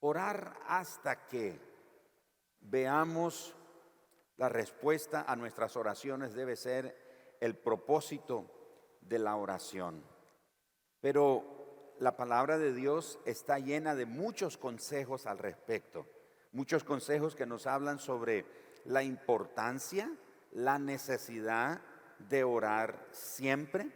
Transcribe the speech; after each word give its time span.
Orar 0.00 0.58
hasta 0.66 1.26
que 1.26 1.58
veamos 2.60 3.54
la 4.36 4.48
respuesta 4.48 5.24
a 5.26 5.34
nuestras 5.36 5.76
oraciones 5.76 6.34
debe 6.34 6.56
ser 6.56 7.36
el 7.40 7.56
propósito 7.56 8.46
de 9.00 9.18
la 9.18 9.36
oración. 9.36 10.04
Pero 11.00 11.94
la 11.98 12.16
palabra 12.16 12.58
de 12.58 12.72
Dios 12.72 13.18
está 13.24 13.58
llena 13.58 13.94
de 13.94 14.06
muchos 14.06 14.56
consejos 14.56 15.26
al 15.26 15.38
respecto, 15.38 16.06
muchos 16.52 16.84
consejos 16.84 17.34
que 17.34 17.46
nos 17.46 17.66
hablan 17.66 17.98
sobre 17.98 18.46
la 18.84 19.02
importancia, 19.02 20.10
la 20.52 20.78
necesidad 20.78 21.80
de 22.18 22.44
orar 22.44 23.06
siempre. 23.10 23.90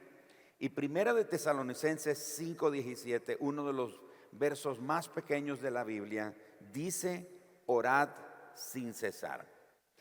Y 0.59 0.71
primera 0.71 1.15
de 1.15 1.25
Tesalonicenses 1.25 2.19
5:17, 2.39 3.37
uno 3.41 3.65
de 3.65 3.73
los 3.73 4.01
versos 4.33 4.81
más 4.81 5.09
pequeños 5.09 5.61
de 5.61 5.71
la 5.71 5.85
Biblia, 5.85 6.35
dice, 6.73 7.29
orad 7.67 8.11
sin 8.55 8.95
cesar. 8.95 9.47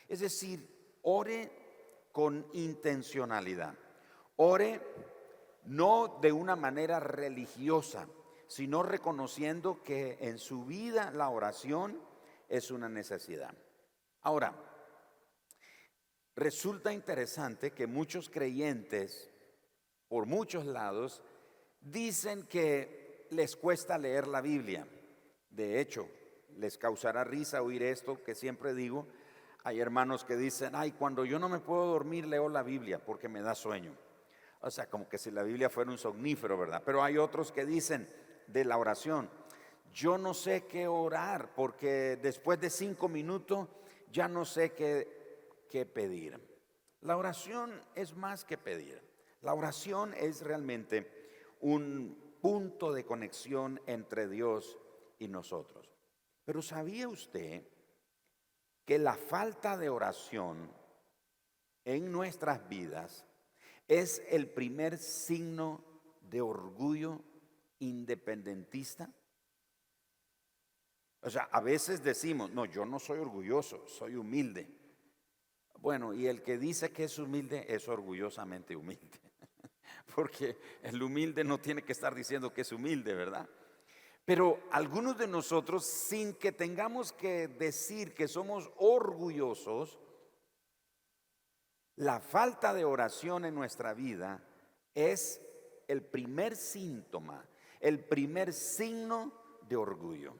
Es 0.08 0.20
decir, 0.20 0.98
ore 1.02 2.08
con 2.12 2.46
intencionalidad. 2.52 3.74
Ore 4.36 4.80
no 5.64 6.18
de 6.20 6.32
una 6.32 6.56
manera 6.56 7.00
religiosa, 7.00 8.08
sino 8.46 8.82
reconociendo 8.82 9.82
que 9.82 10.18
en 10.20 10.38
su 10.38 10.64
vida 10.64 11.10
la 11.12 11.28
oración 11.28 12.00
es 12.48 12.70
una 12.70 12.88
necesidad. 12.88 13.54
Ahora, 14.22 14.54
resulta 16.34 16.92
interesante 16.92 17.72
que 17.72 17.86
muchos 17.86 18.28
creyentes, 18.28 19.30
por 20.08 20.26
muchos 20.26 20.66
lados, 20.66 21.22
dicen 21.80 22.46
que 22.46 23.01
les 23.32 23.56
cuesta 23.56 23.98
leer 23.98 24.28
la 24.28 24.40
Biblia. 24.40 24.86
De 25.50 25.80
hecho, 25.80 26.08
les 26.58 26.78
causará 26.78 27.24
risa 27.24 27.62
oír 27.62 27.82
esto 27.82 28.22
que 28.22 28.34
siempre 28.34 28.74
digo. 28.74 29.06
Hay 29.64 29.80
hermanos 29.80 30.24
que 30.24 30.36
dicen, 30.36 30.74
ay, 30.74 30.92
cuando 30.92 31.24
yo 31.24 31.38
no 31.38 31.48
me 31.48 31.60
puedo 31.60 31.86
dormir 31.86 32.26
leo 32.26 32.48
la 32.48 32.62
Biblia 32.62 32.98
porque 33.04 33.28
me 33.28 33.42
da 33.42 33.54
sueño. 33.54 33.92
O 34.60 34.70
sea, 34.70 34.88
como 34.88 35.08
que 35.08 35.18
si 35.18 35.30
la 35.30 35.42
Biblia 35.42 35.70
fuera 35.70 35.90
un 35.90 35.98
somnífero, 35.98 36.56
¿verdad? 36.58 36.82
Pero 36.84 37.02
hay 37.02 37.18
otros 37.18 37.50
que 37.52 37.66
dicen 37.66 38.08
de 38.46 38.64
la 38.64 38.76
oración, 38.76 39.28
yo 39.92 40.18
no 40.18 40.34
sé 40.34 40.66
qué 40.66 40.86
orar 40.86 41.54
porque 41.54 42.18
después 42.22 42.60
de 42.60 42.70
cinco 42.70 43.08
minutos 43.08 43.68
ya 44.10 44.28
no 44.28 44.44
sé 44.44 44.72
qué, 44.72 45.64
qué 45.68 45.86
pedir. 45.86 46.38
La 47.00 47.16
oración 47.16 47.72
es 47.94 48.14
más 48.14 48.44
que 48.44 48.56
pedir. 48.58 49.00
La 49.42 49.54
oración 49.54 50.14
es 50.14 50.42
realmente 50.42 51.10
un 51.60 52.21
punto 52.42 52.92
de 52.92 53.06
conexión 53.06 53.80
entre 53.86 54.28
Dios 54.28 54.78
y 55.18 55.28
nosotros. 55.28 55.88
Pero 56.44 56.60
¿sabía 56.60 57.08
usted 57.08 57.66
que 58.84 58.98
la 58.98 59.14
falta 59.14 59.78
de 59.78 59.88
oración 59.88 60.70
en 61.84 62.10
nuestras 62.10 62.68
vidas 62.68 63.24
es 63.86 64.22
el 64.28 64.50
primer 64.50 64.98
signo 64.98 65.84
de 66.20 66.40
orgullo 66.40 67.22
independentista? 67.78 69.08
O 71.20 71.30
sea, 71.30 71.44
a 71.52 71.60
veces 71.60 72.02
decimos, 72.02 72.50
no, 72.50 72.64
yo 72.64 72.84
no 72.84 72.98
soy 72.98 73.20
orgulloso, 73.20 73.86
soy 73.86 74.16
humilde. 74.16 74.66
Bueno, 75.78 76.12
y 76.12 76.26
el 76.26 76.42
que 76.42 76.58
dice 76.58 76.90
que 76.90 77.04
es 77.04 77.16
humilde 77.20 77.66
es 77.72 77.86
orgullosamente 77.86 78.74
humilde. 78.74 79.20
Porque 80.14 80.56
el 80.82 81.02
humilde 81.02 81.44
no 81.44 81.58
tiene 81.58 81.82
que 81.82 81.92
estar 81.92 82.14
diciendo 82.14 82.52
que 82.52 82.62
es 82.62 82.72
humilde, 82.72 83.14
¿verdad? 83.14 83.48
Pero 84.24 84.60
algunos 84.70 85.18
de 85.18 85.26
nosotros, 85.26 85.84
sin 85.86 86.34
que 86.34 86.52
tengamos 86.52 87.12
que 87.12 87.48
decir 87.48 88.14
que 88.14 88.28
somos 88.28 88.70
orgullosos, 88.76 89.98
la 91.96 92.20
falta 92.20 92.72
de 92.72 92.84
oración 92.84 93.44
en 93.44 93.54
nuestra 93.54 93.94
vida 93.94 94.42
es 94.94 95.40
el 95.88 96.02
primer 96.02 96.56
síntoma, 96.56 97.44
el 97.80 98.04
primer 98.04 98.52
signo 98.52 99.32
de 99.68 99.76
orgullo. 99.76 100.36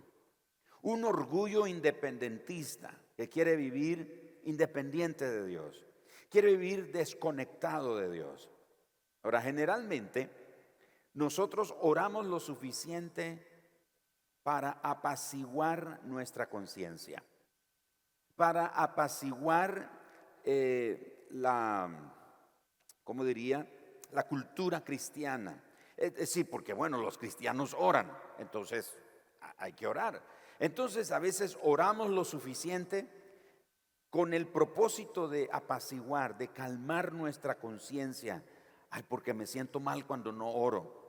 Un 0.83 1.05
orgullo 1.05 1.67
independentista 1.67 2.97
que 3.17 3.29
quiere 3.29 3.57
vivir 3.57 4.41
independiente 4.45 5.29
de 5.29 5.47
Dios, 5.47 5.85
quiere 6.29 6.57
vivir 6.57 6.91
desconectado 6.93 7.97
de 7.97 8.11
Dios. 8.11 8.52
Ahora, 9.23 9.41
generalmente 9.41 10.31
nosotros 11.15 11.75
oramos 11.81 12.27
lo 12.27 12.41
suficiente 12.41 13.47
para 14.43 14.81
apaciguar 14.83 16.01
nuestra 16.05 16.49
conciencia, 16.49 17.23
para 18.35 18.67
apaciguar 18.67 19.91
eh, 20.45 21.27
la, 21.31 21.89
¿cómo 23.05 23.25
diría? 23.25 23.67
La 24.11 24.27
cultura 24.27 24.83
cristiana. 24.83 25.63
Es 25.97 26.15
decir, 26.15 26.51
porque 26.51 26.73
bueno, 26.73 26.99
los 26.99 27.19
cristianos 27.19 27.77
oran, 27.79 28.11
entonces 28.39 28.99
hay 29.59 29.73
que 29.73 29.87
orar. 29.87 30.21
Entonces 30.59 31.13
a 31.13 31.19
veces 31.19 31.57
oramos 31.63 32.11
lo 32.11 32.25
suficiente 32.25 33.09
con 34.11 34.35
el 34.35 34.47
propósito 34.47 35.29
de 35.29 35.49
apaciguar, 35.53 36.37
de 36.37 36.49
calmar 36.49 37.13
nuestra 37.13 37.55
conciencia. 37.59 38.43
Ay, 38.93 39.03
porque 39.03 39.35
me 39.35 39.47
siento 39.47 39.81
mal 39.81 40.07
cuando 40.07 40.33
no 40.33 40.49
oro 40.49 41.03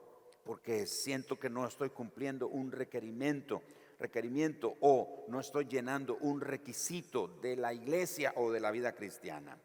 porque 0.44 0.86
siento 0.86 1.38
que 1.38 1.48
no 1.48 1.66
estoy 1.66 1.90
cumpliendo 1.90 2.48
un 2.48 2.70
requerimiento, 2.70 3.62
requerimiento 3.98 4.76
o 4.80 5.24
no 5.28 5.40
estoy 5.40 5.64
llenando 5.64 6.16
un 6.16 6.40
requisito 6.40 7.26
de 7.26 7.56
la 7.56 7.72
iglesia 7.72 8.34
o 8.36 8.52
de 8.52 8.60
la 8.60 8.70
vida 8.70 8.94
cristiana. 8.94 9.58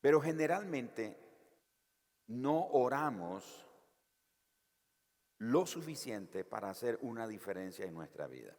Pero 0.00 0.20
generalmente 0.20 1.18
no 2.28 2.68
oramos 2.68 3.66
lo 5.38 5.66
suficiente 5.66 6.44
para 6.44 6.70
hacer 6.70 6.98
una 7.02 7.26
diferencia 7.26 7.84
en 7.84 7.94
nuestra 7.94 8.28
vida. 8.28 8.56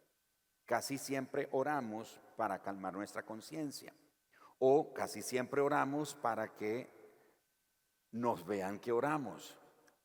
Casi 0.66 0.98
siempre 0.98 1.48
oramos 1.52 2.20
para 2.36 2.60
calmar 2.60 2.92
nuestra 2.92 3.24
conciencia 3.24 3.94
o 4.58 4.92
casi 4.92 5.22
siempre 5.22 5.62
oramos 5.62 6.14
para 6.14 6.54
que 6.54 6.99
nos 8.12 8.46
vean 8.46 8.78
que 8.78 8.92
oramos 8.92 9.56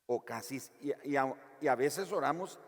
o 0.06 0.24
casi, 0.24 0.60
y, 0.80 1.16
a, 1.16 1.74
veces 1.74 2.12
oramos, 2.12 2.60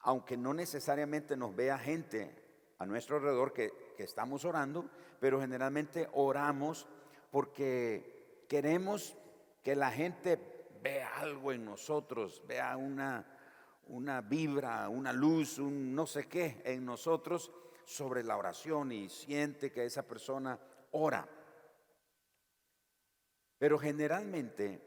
aunque 0.00 0.36
no 0.36 0.52
necesariamente 0.52 1.36
nos 1.36 1.56
vea 1.56 1.78
gente 1.78 2.34
a 2.78 2.84
nuestro 2.84 3.16
alrededor 3.16 3.52
que, 3.52 3.94
que 3.96 4.04
estamos 4.04 4.44
orando, 4.44 4.90
pero 5.20 5.40
generalmente 5.40 6.08
oramos 6.12 6.86
porque 7.30 8.44
queremos 8.48 9.16
que 9.62 9.74
la 9.74 9.90
gente 9.90 10.38
vea 10.82 11.16
algo 11.16 11.52
en 11.52 11.64
nosotros, 11.64 12.42
vea 12.46 12.76
una, 12.76 13.26
una 13.88 14.20
vibra, 14.20 14.88
una 14.88 15.12
luz, 15.12 15.58
un 15.58 15.94
no 15.94 16.06
sé 16.06 16.28
qué 16.28 16.60
en 16.64 16.84
nosotros 16.84 17.50
sobre 17.84 18.22
la 18.22 18.36
oración 18.36 18.92
y 18.92 19.08
siente 19.08 19.72
que 19.72 19.84
esa 19.84 20.02
persona 20.02 20.58
ora. 20.92 21.26
Pero 23.58 23.78
generalmente 23.78 24.80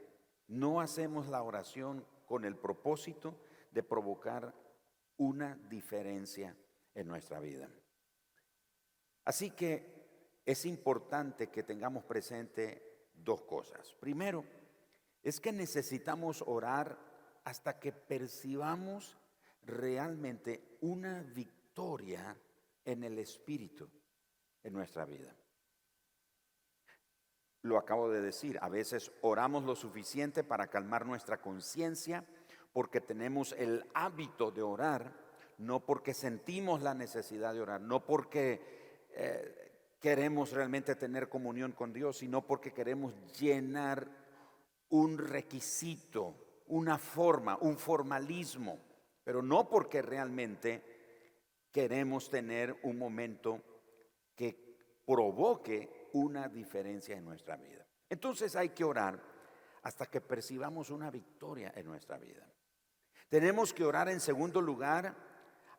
no 0.47 0.81
hacemos 0.81 1.27
la 1.27 1.43
oración 1.43 2.05
con 2.25 2.45
el 2.45 2.55
propósito 2.55 3.35
de 3.71 3.83
provocar 3.83 4.53
una 5.17 5.55
diferencia 5.69 6.55
en 6.95 7.07
nuestra 7.07 7.39
vida. 7.39 7.69
Así 9.25 9.51
que 9.51 10.41
es 10.45 10.65
importante 10.65 11.47
que 11.47 11.63
tengamos 11.63 12.03
presente 12.03 13.11
dos 13.13 13.43
cosas. 13.43 13.93
Primero, 13.99 14.43
es 15.21 15.39
que 15.39 15.51
necesitamos 15.51 16.43
orar 16.45 16.97
hasta 17.43 17.79
que 17.79 17.91
percibamos 17.91 19.17
realmente 19.65 20.77
una 20.81 21.21
victoria 21.21 22.35
en 22.85 23.03
el 23.03 23.19
Espíritu 23.19 23.89
en 24.63 24.73
nuestra 24.73 25.05
vida. 25.05 25.35
Lo 27.61 27.77
acabo 27.77 28.09
de 28.09 28.21
decir, 28.21 28.57
a 28.61 28.69
veces 28.69 29.11
oramos 29.21 29.63
lo 29.63 29.75
suficiente 29.75 30.43
para 30.43 30.67
calmar 30.67 31.05
nuestra 31.05 31.41
conciencia 31.41 32.23
porque 32.71 33.01
tenemos 33.01 33.53
el 33.53 33.85
hábito 33.93 34.51
de 34.51 34.61
orar, 34.61 35.11
no 35.57 35.81
porque 35.81 36.13
sentimos 36.13 36.81
la 36.81 36.93
necesidad 36.93 37.53
de 37.53 37.61
orar, 37.61 37.81
no 37.81 38.05
porque 38.05 39.07
eh, 39.11 39.69
queremos 39.99 40.51
realmente 40.51 40.95
tener 40.95 41.27
comunión 41.27 41.73
con 41.73 41.91
Dios, 41.91 42.19
sino 42.19 42.45
porque 42.45 42.71
queremos 42.71 43.13
llenar 43.37 44.07
un 44.89 45.17
requisito, 45.17 46.61
una 46.67 46.97
forma, 46.97 47.57
un 47.61 47.77
formalismo, 47.77 48.79
pero 49.23 49.41
no 49.41 49.67
porque 49.67 50.01
realmente 50.01 50.81
queremos 51.71 52.29
tener 52.29 52.77
un 52.83 52.97
momento 52.97 53.61
que 54.35 55.01
provoque 55.05 55.98
una 56.13 56.47
diferencia 56.47 57.15
en 57.15 57.25
nuestra 57.25 57.55
vida. 57.57 57.85
Entonces 58.09 58.55
hay 58.55 58.69
que 58.69 58.83
orar 58.83 59.21
hasta 59.83 60.05
que 60.07 60.21
percibamos 60.21 60.89
una 60.89 61.09
victoria 61.09 61.71
en 61.75 61.85
nuestra 61.85 62.17
vida. 62.17 62.45
Tenemos 63.29 63.73
que 63.73 63.85
orar 63.85 64.09
en 64.09 64.19
segundo 64.19 64.61
lugar 64.61 65.15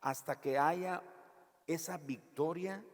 hasta 0.01 0.41
que 0.41 0.59
haya 0.59 1.03
esa 1.67 1.99
victoria 1.99 2.85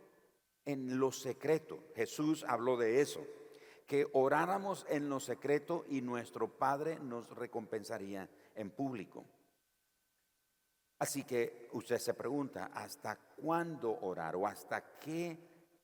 en 0.65 0.99
lo 0.99 1.13
secreto. 1.13 1.85
Jesús 1.95 2.45
habló 2.49 2.77
de 2.77 3.01
eso, 3.01 3.25
que 3.87 4.07
oráramos 4.15 4.85
en 4.89 5.09
lo 5.09 5.21
secreto 5.21 5.85
y 5.89 6.01
nuestro 6.01 6.49
Padre 6.49 6.99
nos 6.99 7.31
recompensaría 7.31 8.29
en 8.55 8.71
público. 8.71 9.25
Así 10.99 11.25
que 11.25 11.69
usted 11.73 11.99
se 11.99 12.15
pregunta, 12.15 12.71
¿hasta 12.73 13.17
cuándo 13.17 13.99
orar 14.01 14.35
o 14.35 14.47
hasta 14.47 14.99
qué 14.99 15.39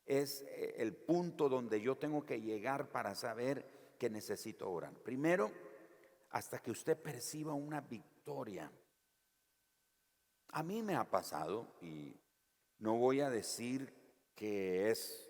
es 0.06 0.42
eh, 0.42 0.74
el 0.78 0.94
punto 0.94 1.48
donde 1.48 1.80
yo 1.80 1.96
tengo 1.96 2.24
que 2.24 2.40
llegar 2.40 2.90
para 2.90 3.14
saber 3.14 3.94
que 3.98 4.10
necesito 4.10 4.70
orar? 4.70 4.94
Primero, 4.94 5.50
hasta 6.30 6.58
que 6.58 6.70
usted 6.70 7.00
perciba 7.00 7.54
una 7.54 7.80
victoria. 7.80 8.70
A 10.48 10.62
mí 10.62 10.82
me 10.82 10.96
ha 10.96 11.04
pasado, 11.04 11.74
y 11.80 12.14
no 12.78 12.96
voy 12.96 13.20
a 13.20 13.30
decir 13.30 13.92
que 14.34 14.90
es 14.90 15.28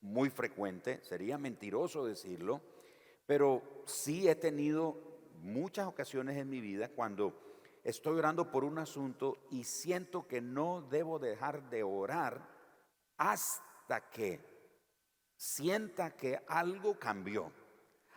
muy 0.00 0.30
frecuente, 0.30 1.02
sería 1.02 1.38
mentiroso 1.38 2.04
decirlo, 2.04 2.60
pero 3.26 3.62
sí 3.86 4.28
he 4.28 4.34
tenido 4.34 4.96
muchas 5.40 5.86
ocasiones 5.86 6.36
en 6.36 6.48
mi 6.48 6.60
vida 6.60 6.88
cuando 6.88 7.58
estoy 7.82 8.18
orando 8.18 8.50
por 8.50 8.64
un 8.64 8.78
asunto 8.78 9.46
y 9.50 9.64
siento 9.64 10.26
que 10.26 10.40
no 10.40 10.82
debo 10.82 11.18
dejar 11.18 11.68
de 11.70 11.82
orar 11.82 12.48
hasta 13.16 13.63
que 14.10 14.40
sienta 15.36 16.16
que 16.16 16.40
algo 16.48 16.98
cambió, 16.98 17.52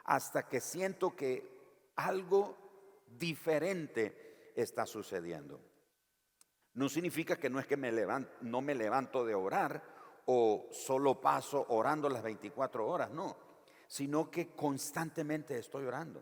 hasta 0.05 0.47
que 0.47 0.61
siento 0.61 1.15
que 1.15 1.91
algo 1.95 2.55
diferente 3.07 4.51
está 4.55 4.85
sucediendo. 4.85 5.59
No 6.75 6.89
significa 6.89 7.37
que 7.37 7.49
no 7.49 7.59
es 7.59 7.65
que 7.65 7.77
me 7.77 7.91
levanto, 7.91 8.31
no 8.41 8.61
me 8.61 8.75
levanto 8.75 9.25
de 9.25 9.35
orar 9.35 9.81
o 10.25 10.67
solo 10.71 11.19
paso 11.19 11.65
orando 11.69 12.07
las 12.07 12.23
24 12.23 12.87
horas, 12.87 13.09
no, 13.09 13.35
sino 13.87 14.29
que 14.29 14.49
constantemente 14.49 15.57
estoy 15.57 15.85
orando 15.85 16.21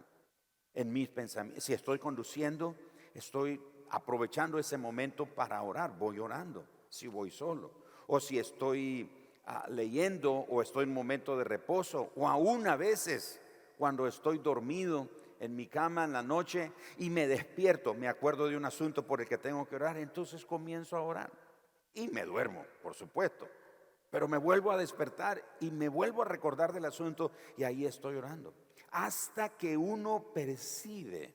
en 0.73 0.93
mis 0.93 1.09
pensamientos. 1.09 1.63
Si 1.63 1.73
estoy 1.73 1.99
conduciendo, 1.99 2.75
estoy 3.13 3.61
aprovechando 3.89 4.57
ese 4.57 4.77
momento 4.77 5.25
para 5.25 5.61
orar, 5.61 5.97
voy 5.97 6.19
orando, 6.19 6.65
si 6.89 7.07
voy 7.07 7.31
solo, 7.31 7.71
o 8.07 8.19
si 8.19 8.39
estoy 8.39 9.24
ah, 9.45 9.65
leyendo 9.69 10.33
o 10.33 10.61
estoy 10.61 10.83
en 10.83 10.93
momento 10.93 11.37
de 11.37 11.43
reposo, 11.43 12.11
o 12.15 12.27
aún 12.27 12.67
a 12.67 12.75
veces 12.75 13.41
cuando 13.77 14.07
estoy 14.07 14.39
dormido 14.39 15.09
en 15.39 15.55
mi 15.55 15.67
cama 15.67 16.05
en 16.05 16.13
la 16.13 16.23
noche 16.23 16.71
y 16.97 17.09
me 17.09 17.27
despierto, 17.27 17.93
me 17.93 18.07
acuerdo 18.07 18.47
de 18.47 18.57
un 18.57 18.65
asunto 18.65 19.05
por 19.05 19.21
el 19.21 19.27
que 19.27 19.37
tengo 19.37 19.67
que 19.67 19.75
orar, 19.75 19.97
entonces 19.97 20.45
comienzo 20.45 20.95
a 20.97 21.01
orar 21.01 21.31
y 21.93 22.07
me 22.09 22.25
duermo, 22.25 22.65
por 22.81 22.93
supuesto. 22.93 23.47
Pero 24.11 24.27
me 24.27 24.37
vuelvo 24.37 24.71
a 24.71 24.77
despertar 24.77 25.43
y 25.59 25.71
me 25.71 25.89
vuelvo 25.89 26.21
a 26.21 26.25
recordar 26.25 26.71
del 26.71 26.85
asunto 26.85 27.31
y 27.57 27.63
ahí 27.63 27.85
estoy 27.85 28.15
orando. 28.15 28.53
Hasta 28.91 29.57
que 29.57 29.75
uno 29.75 30.31
percibe 30.33 31.33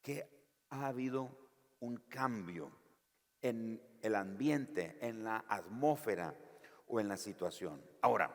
que 0.00 0.26
ha 0.70 0.86
habido 0.86 1.36
un 1.80 1.96
cambio 2.08 2.70
en 3.42 3.80
el 4.00 4.14
ambiente, 4.14 4.96
en 5.00 5.24
la 5.24 5.44
atmósfera 5.48 6.34
o 6.86 7.00
en 7.00 7.08
la 7.08 7.16
situación. 7.16 7.82
Ahora, 8.00 8.34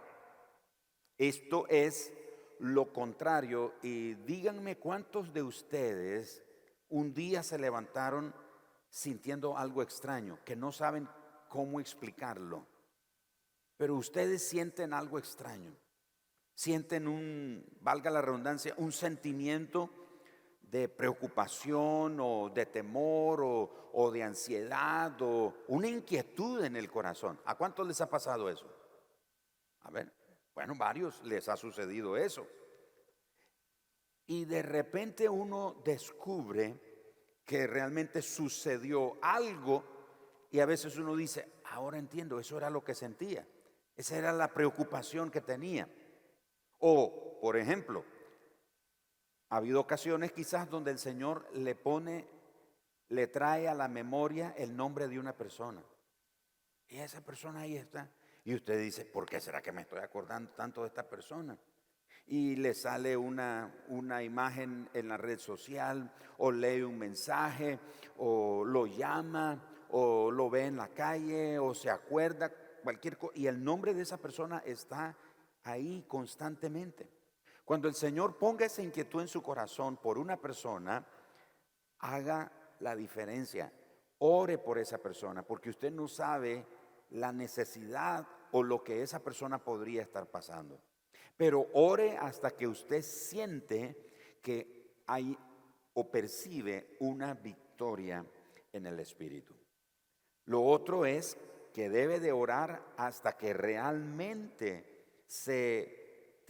esto 1.17 1.65
es 1.69 2.11
lo 2.59 2.93
contrario 2.93 3.73
y 3.81 4.13
díganme 4.13 4.77
cuántos 4.77 5.33
de 5.33 5.43
ustedes 5.43 6.43
un 6.89 7.13
día 7.13 7.43
se 7.43 7.57
levantaron 7.57 8.33
sintiendo 8.89 9.57
algo 9.57 9.81
extraño, 9.81 10.39
que 10.43 10.55
no 10.55 10.71
saben 10.71 11.07
cómo 11.47 11.79
explicarlo, 11.79 12.67
pero 13.77 13.95
ustedes 13.95 14.47
sienten 14.47 14.93
algo 14.93 15.17
extraño, 15.17 15.73
sienten 16.53 17.07
un, 17.07 17.65
valga 17.79 18.11
la 18.11 18.21
redundancia, 18.21 18.73
un 18.77 18.91
sentimiento 18.91 20.00
de 20.71 20.87
preocupación 20.87 22.17
o 22.21 22.49
de 22.49 22.65
temor 22.65 23.41
o, 23.43 24.11
de 24.11 24.23
ansiedad 24.23 25.21
o 25.21 25.53
una 25.67 25.89
inquietud 25.89 26.63
en 26.63 26.77
el 26.77 26.89
corazón. 26.89 27.37
¿A 27.43 27.55
cuántos 27.55 27.85
les 27.85 27.99
ha 27.99 28.09
pasado 28.09 28.49
eso? 28.49 28.65
A 29.81 29.91
ver, 29.91 30.09
bueno, 30.55 30.73
varios 30.77 31.21
les 31.25 31.49
ha 31.49 31.57
sucedido 31.57 32.15
eso. 32.15 32.47
Y 34.27 34.45
de 34.45 34.61
repente 34.61 35.27
uno 35.27 35.81
descubre 35.83 36.79
que 37.45 37.67
realmente 37.67 38.21
sucedió 38.21 39.17
algo 39.21 39.83
y 40.51 40.61
a 40.61 40.65
veces 40.65 40.95
uno 40.95 41.17
dice, 41.17 41.51
ahora 41.65 41.97
entiendo, 41.97 42.39
eso 42.39 42.57
era 42.57 42.69
lo 42.69 42.81
que 42.81 42.95
sentía, 42.95 43.45
esa 43.97 44.17
era 44.17 44.31
la 44.31 44.53
preocupación 44.53 45.29
que 45.31 45.41
tenía. 45.41 45.89
O, 46.79 47.39
por 47.41 47.57
ejemplo, 47.57 48.05
ha 49.51 49.57
habido 49.57 49.81
ocasiones 49.81 50.31
quizás 50.31 50.69
donde 50.69 50.91
el 50.91 50.97
Señor 50.97 51.45
le 51.53 51.75
pone, 51.75 52.25
le 53.09 53.27
trae 53.27 53.67
a 53.67 53.73
la 53.73 53.89
memoria 53.89 54.53
el 54.57 54.77
nombre 54.77 55.09
de 55.09 55.19
una 55.19 55.33
persona. 55.33 55.83
Y 56.87 56.97
esa 56.97 57.19
persona 57.19 57.59
ahí 57.59 57.75
está. 57.75 58.09
Y 58.45 58.55
usted 58.55 58.79
dice, 58.79 59.03
¿por 59.03 59.25
qué 59.25 59.41
será 59.41 59.61
que 59.61 59.73
me 59.73 59.81
estoy 59.81 59.99
acordando 59.99 60.51
tanto 60.51 60.81
de 60.81 60.87
esta 60.87 61.03
persona? 61.03 61.57
Y 62.27 62.55
le 62.55 62.73
sale 62.73 63.17
una, 63.17 63.83
una 63.89 64.23
imagen 64.23 64.89
en 64.93 65.09
la 65.09 65.17
red 65.17 65.37
social, 65.37 66.09
o 66.37 66.49
lee 66.49 66.81
un 66.83 66.97
mensaje, 66.97 67.77
o 68.19 68.63
lo 68.63 68.85
llama, 68.85 69.61
o 69.89 70.31
lo 70.31 70.49
ve 70.49 70.67
en 70.67 70.77
la 70.77 70.87
calle, 70.87 71.59
o 71.59 71.73
se 71.73 71.89
acuerda, 71.89 72.49
cualquier 72.81 73.17
cosa. 73.17 73.33
Y 73.35 73.47
el 73.47 73.61
nombre 73.61 73.93
de 73.93 74.03
esa 74.03 74.17
persona 74.17 74.59
está 74.65 75.13
ahí 75.63 76.05
constantemente. 76.07 77.20
Cuando 77.71 77.87
el 77.87 77.95
Señor 77.95 78.37
ponga 78.37 78.65
esa 78.65 78.81
inquietud 78.81 79.21
en 79.21 79.29
su 79.29 79.41
corazón 79.41 79.95
por 79.95 80.17
una 80.17 80.35
persona, 80.35 81.07
haga 81.99 82.51
la 82.81 82.97
diferencia. 82.97 83.71
Ore 84.17 84.57
por 84.57 84.77
esa 84.77 84.97
persona, 84.97 85.41
porque 85.41 85.69
usted 85.69 85.89
no 85.89 86.09
sabe 86.09 86.65
la 87.11 87.31
necesidad 87.31 88.27
o 88.51 88.61
lo 88.61 88.83
que 88.83 89.01
esa 89.01 89.23
persona 89.23 89.63
podría 89.63 90.01
estar 90.01 90.27
pasando. 90.27 90.81
Pero 91.37 91.69
ore 91.71 92.17
hasta 92.17 92.51
que 92.51 92.67
usted 92.67 93.01
siente 93.03 94.35
que 94.41 94.99
hay 95.07 95.37
o 95.93 96.11
percibe 96.11 96.97
una 96.99 97.35
victoria 97.35 98.25
en 98.73 98.85
el 98.85 98.99
Espíritu. 98.99 99.55
Lo 100.43 100.61
otro 100.61 101.05
es 101.05 101.37
que 101.73 101.89
debe 101.89 102.19
de 102.19 102.33
orar 102.33 102.83
hasta 102.97 103.37
que 103.37 103.53
realmente 103.53 105.23
se 105.25 106.00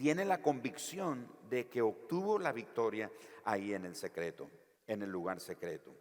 tiene 0.02 0.24
la 0.24 0.42
convicción 0.42 1.28
de 1.48 1.68
que 1.68 1.80
obtuvo 1.80 2.36
la 2.36 2.50
victoria 2.50 3.08
ahí 3.44 3.72
en 3.72 3.84
el 3.84 3.94
secreto, 3.94 4.50
en 4.84 5.00
el 5.00 5.08
lugar 5.08 5.38
secreto. 5.38 5.94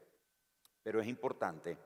Pero 0.81 0.99
es 0.99 1.05
importante 1.05 1.77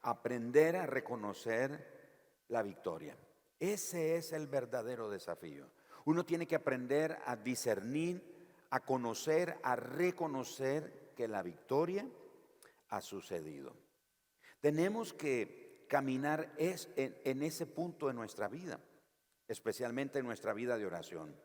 aprender 0.00 0.76
a 0.76 0.86
reconocer 0.86 2.44
la 2.48 2.62
victoria. 2.62 3.14
Ese 3.58 4.16
es 4.16 4.32
el 4.32 4.46
verdadero 4.46 5.10
desafío. 5.10 5.66
Uno 6.06 6.24
tiene 6.24 6.46
que 6.46 6.54
aprender 6.54 7.18
a 7.26 7.36
discernir, 7.36 8.24
a 8.70 8.80
conocer, 8.80 9.58
a 9.62 9.76
reconocer 9.76 11.12
que 11.14 11.28
la 11.28 11.42
victoria 11.42 12.06
ha 12.88 13.02
sucedido. 13.02 13.76
Tenemos 14.62 15.12
que 15.12 15.84
caminar 15.90 16.54
en, 16.56 17.42
ese 17.42 17.66
punto 17.66 18.06
de 18.06 18.14
nuestra 18.14 18.48
vida, 18.48 18.80
especialmente 19.50 20.20
en 20.20 20.26
nuestra 20.26 20.54
vida 20.54 20.78
de 20.78 20.86
oración. 20.86 21.36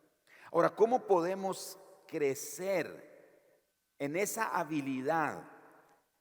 Ahora, 0.51 0.75
¿cómo 0.75 1.07
podemos 1.07 1.79
crecer 2.07 3.93
en 3.97 4.15
esa 4.15 4.55
habilidad 4.55 5.43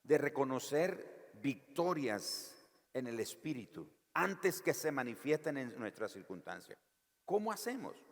de 0.03 0.17
reconocer 0.17 1.33
victorias 1.43 2.67
en 2.95 3.07
el 3.07 3.21
Espíritu 3.21 3.87
antes 4.15 4.63
que 4.63 4.73
se 4.73 4.91
manifiesten 4.91 5.59
en 5.59 5.79
nuestras 5.79 6.13
circunstancias? 6.13 6.79
¿Cómo 7.27 7.53
hacemos? 7.53 8.03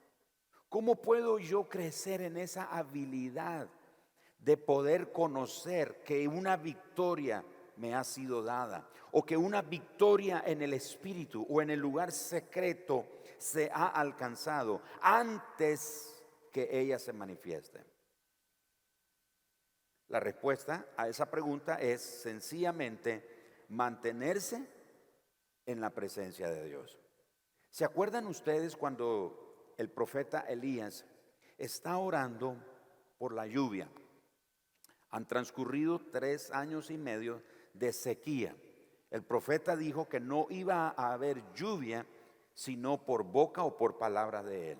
¿Cómo 0.68 1.00
puedo 1.00 1.38
yo 1.38 1.66
crecer 1.66 2.20
en 2.20 2.36
esa 2.36 2.64
habilidad 2.64 3.70
de 4.38 4.58
poder 4.58 5.12
conocer 5.12 6.02
que 6.04 6.28
una 6.28 6.58
victoria 6.58 7.42
me 7.76 7.94
ha 7.94 8.04
sido 8.04 8.42
dada 8.42 8.86
o 9.12 9.24
que 9.24 9.36
una 9.36 9.62
victoria 9.62 10.42
en 10.44 10.60
el 10.60 10.74
Espíritu 10.74 11.46
o 11.48 11.62
en 11.62 11.70
el 11.70 11.80
lugar 11.80 12.12
secreto 12.12 13.21
se 13.42 13.70
ha 13.72 13.88
alcanzado 13.88 14.80
antes 15.00 16.22
que 16.52 16.68
ella 16.70 16.98
se 16.98 17.12
manifieste? 17.12 17.84
La 20.08 20.20
respuesta 20.20 20.86
a 20.96 21.08
esa 21.08 21.30
pregunta 21.30 21.76
es 21.76 22.02
sencillamente 22.02 23.64
mantenerse 23.70 24.68
en 25.66 25.80
la 25.80 25.90
presencia 25.90 26.50
de 26.50 26.68
Dios. 26.68 26.98
¿Se 27.70 27.84
acuerdan 27.84 28.26
ustedes 28.26 28.76
cuando 28.76 29.74
el 29.78 29.90
profeta 29.90 30.40
Elías 30.40 31.04
está 31.56 31.96
orando 31.98 32.56
por 33.18 33.32
la 33.32 33.46
lluvia? 33.46 33.88
Han 35.10 35.26
transcurrido 35.26 36.00
tres 36.12 36.50
años 36.50 36.90
y 36.90 36.98
medio 36.98 37.42
de 37.72 37.92
sequía. 37.92 38.54
El 39.10 39.22
profeta 39.24 39.76
dijo 39.76 40.08
que 40.08 40.20
no 40.20 40.46
iba 40.50 40.94
a 40.96 41.14
haber 41.14 41.42
lluvia 41.54 42.06
sino 42.54 43.04
por 43.04 43.24
boca 43.24 43.62
o 43.62 43.76
por 43.76 43.98
palabra 43.98 44.42
de 44.42 44.72
él. 44.72 44.78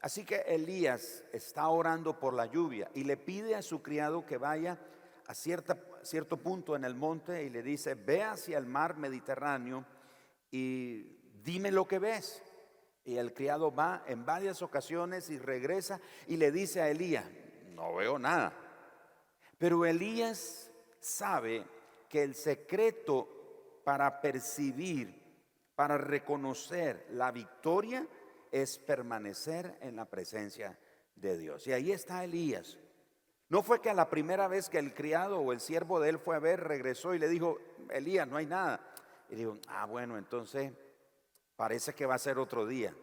Así 0.00 0.24
que 0.24 0.42
Elías 0.46 1.24
está 1.32 1.68
orando 1.68 2.18
por 2.18 2.34
la 2.34 2.46
lluvia 2.46 2.90
y 2.94 3.04
le 3.04 3.16
pide 3.16 3.54
a 3.54 3.62
su 3.62 3.82
criado 3.82 4.26
que 4.26 4.36
vaya 4.36 4.78
a 5.26 5.34
cierta, 5.34 5.78
cierto 6.02 6.36
punto 6.36 6.74
en 6.74 6.84
el 6.84 6.96
monte 6.96 7.44
y 7.44 7.50
le 7.50 7.62
dice, 7.62 7.94
ve 7.94 8.24
hacia 8.24 8.58
el 8.58 8.66
mar 8.66 8.96
Mediterráneo 8.96 9.84
y 10.50 11.02
dime 11.42 11.70
lo 11.70 11.86
que 11.86 12.00
ves. 12.00 12.42
Y 13.04 13.16
el 13.16 13.32
criado 13.32 13.72
va 13.72 14.04
en 14.06 14.24
varias 14.24 14.62
ocasiones 14.62 15.30
y 15.30 15.38
regresa 15.38 16.00
y 16.26 16.36
le 16.36 16.50
dice 16.50 16.80
a 16.80 16.88
Elías, 16.88 17.24
no 17.68 17.94
veo 17.94 18.18
nada. 18.18 18.52
Pero 19.58 19.86
Elías 19.86 20.70
sabe 21.00 21.64
que 22.08 22.22
el 22.24 22.34
secreto 22.34 23.28
para 23.84 24.20
percibir, 24.20 25.21
para 25.74 25.98
reconocer 25.98 27.06
la 27.10 27.30
victoria, 27.30 28.06
es 28.50 28.78
permanecer 28.78 29.78
en 29.80 29.96
la 29.96 30.04
presencia 30.04 30.78
de 31.16 31.38
Dios. 31.38 31.66
Y 31.66 31.72
ahí 31.72 31.92
está 31.92 32.24
Elías. 32.24 32.78
No 33.48 33.62
fue 33.62 33.80
que 33.80 33.90
a 33.90 33.94
la 33.94 34.08
primera 34.08 34.48
vez 34.48 34.68
que 34.68 34.78
el 34.78 34.94
criado 34.94 35.38
o 35.38 35.52
el 35.52 35.60
siervo 35.60 36.00
de 36.00 36.10
él 36.10 36.18
fue 36.18 36.36
a 36.36 36.40
ver, 36.40 36.60
regresó 36.60 37.14
y 37.14 37.18
le 37.18 37.28
dijo, 37.28 37.58
Elías, 37.90 38.26
no 38.26 38.36
hay 38.36 38.46
nada. 38.46 38.80
Y 39.28 39.34
dijo, 39.34 39.58
ah, 39.68 39.86
bueno, 39.86 40.16
entonces 40.16 40.72
parece 41.56 41.94
que 41.94 42.06
va 42.06 42.14
a 42.14 42.18
ser 42.18 42.38
otro 42.38 42.66
día. 42.66 42.94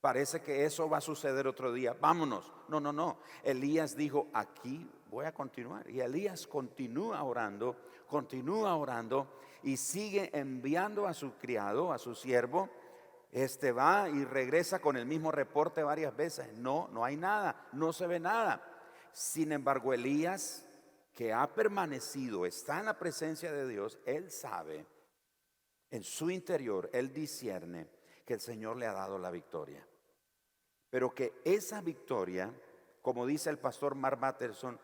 Parece 0.00 0.40
que 0.40 0.64
eso 0.64 0.88
va 0.88 0.98
a 0.98 1.02
suceder 1.02 1.46
otro 1.46 1.72
día. 1.72 1.96
Vámonos. 2.00 2.52
No, 2.68 2.78
no, 2.78 2.92
no. 2.92 3.18
Elías 3.42 3.96
dijo, 3.96 4.28
aquí 4.32 4.88
voy 5.10 5.24
a 5.26 5.32
continuar. 5.32 5.88
Y 5.90 6.00
Elías 6.00 6.46
continúa 6.46 7.22
orando, 7.22 7.76
continúa 8.06 8.76
orando 8.76 9.38
y 9.62 9.76
sigue 9.76 10.30
enviando 10.32 11.06
a 11.06 11.14
su 11.14 11.32
criado, 11.32 11.92
a 11.92 11.98
su 11.98 12.14
siervo. 12.14 12.68
Este 13.32 13.72
va 13.72 14.08
y 14.08 14.24
regresa 14.24 14.78
con 14.78 14.96
el 14.96 15.04
mismo 15.04 15.32
reporte 15.32 15.82
varias 15.82 16.16
veces. 16.16 16.52
No, 16.54 16.88
no 16.92 17.04
hay 17.04 17.16
nada, 17.16 17.68
no 17.72 17.92
se 17.92 18.06
ve 18.06 18.20
nada. 18.20 18.62
Sin 19.12 19.52
embargo, 19.52 19.92
Elías, 19.92 20.64
que 21.12 21.32
ha 21.32 21.52
permanecido, 21.52 22.46
está 22.46 22.78
en 22.78 22.86
la 22.86 22.98
presencia 22.98 23.52
de 23.52 23.66
Dios, 23.66 23.98
él 24.06 24.30
sabe, 24.30 24.86
en 25.90 26.04
su 26.04 26.30
interior, 26.30 26.88
él 26.92 27.12
discierne 27.12 27.88
que 28.24 28.34
el 28.34 28.40
Señor 28.40 28.76
le 28.76 28.86
ha 28.86 28.92
dado 28.92 29.18
la 29.18 29.30
victoria. 29.30 29.87
Pero 30.90 31.14
que 31.14 31.40
esa 31.44 31.80
victoria, 31.80 32.52
como 33.02 33.26
dice 33.26 33.50
el 33.50 33.58
pastor 33.58 33.94
Mark 33.94 34.18
Batterson 34.18 34.78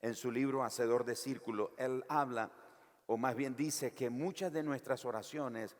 en 0.00 0.14
su 0.14 0.30
libro 0.30 0.62
Hacedor 0.62 1.04
de 1.04 1.16
Círculo, 1.16 1.72
él 1.78 2.04
habla, 2.08 2.50
o 3.06 3.16
más 3.16 3.34
bien 3.34 3.56
dice 3.56 3.94
que 3.94 4.10
muchas 4.10 4.52
de 4.52 4.62
nuestras 4.62 5.04
oraciones 5.04 5.76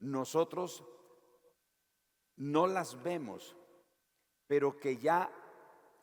nosotros 0.00 0.84
no 2.36 2.66
las 2.66 3.02
vemos, 3.02 3.56
pero 4.46 4.76
que 4.76 4.98
ya 4.98 5.30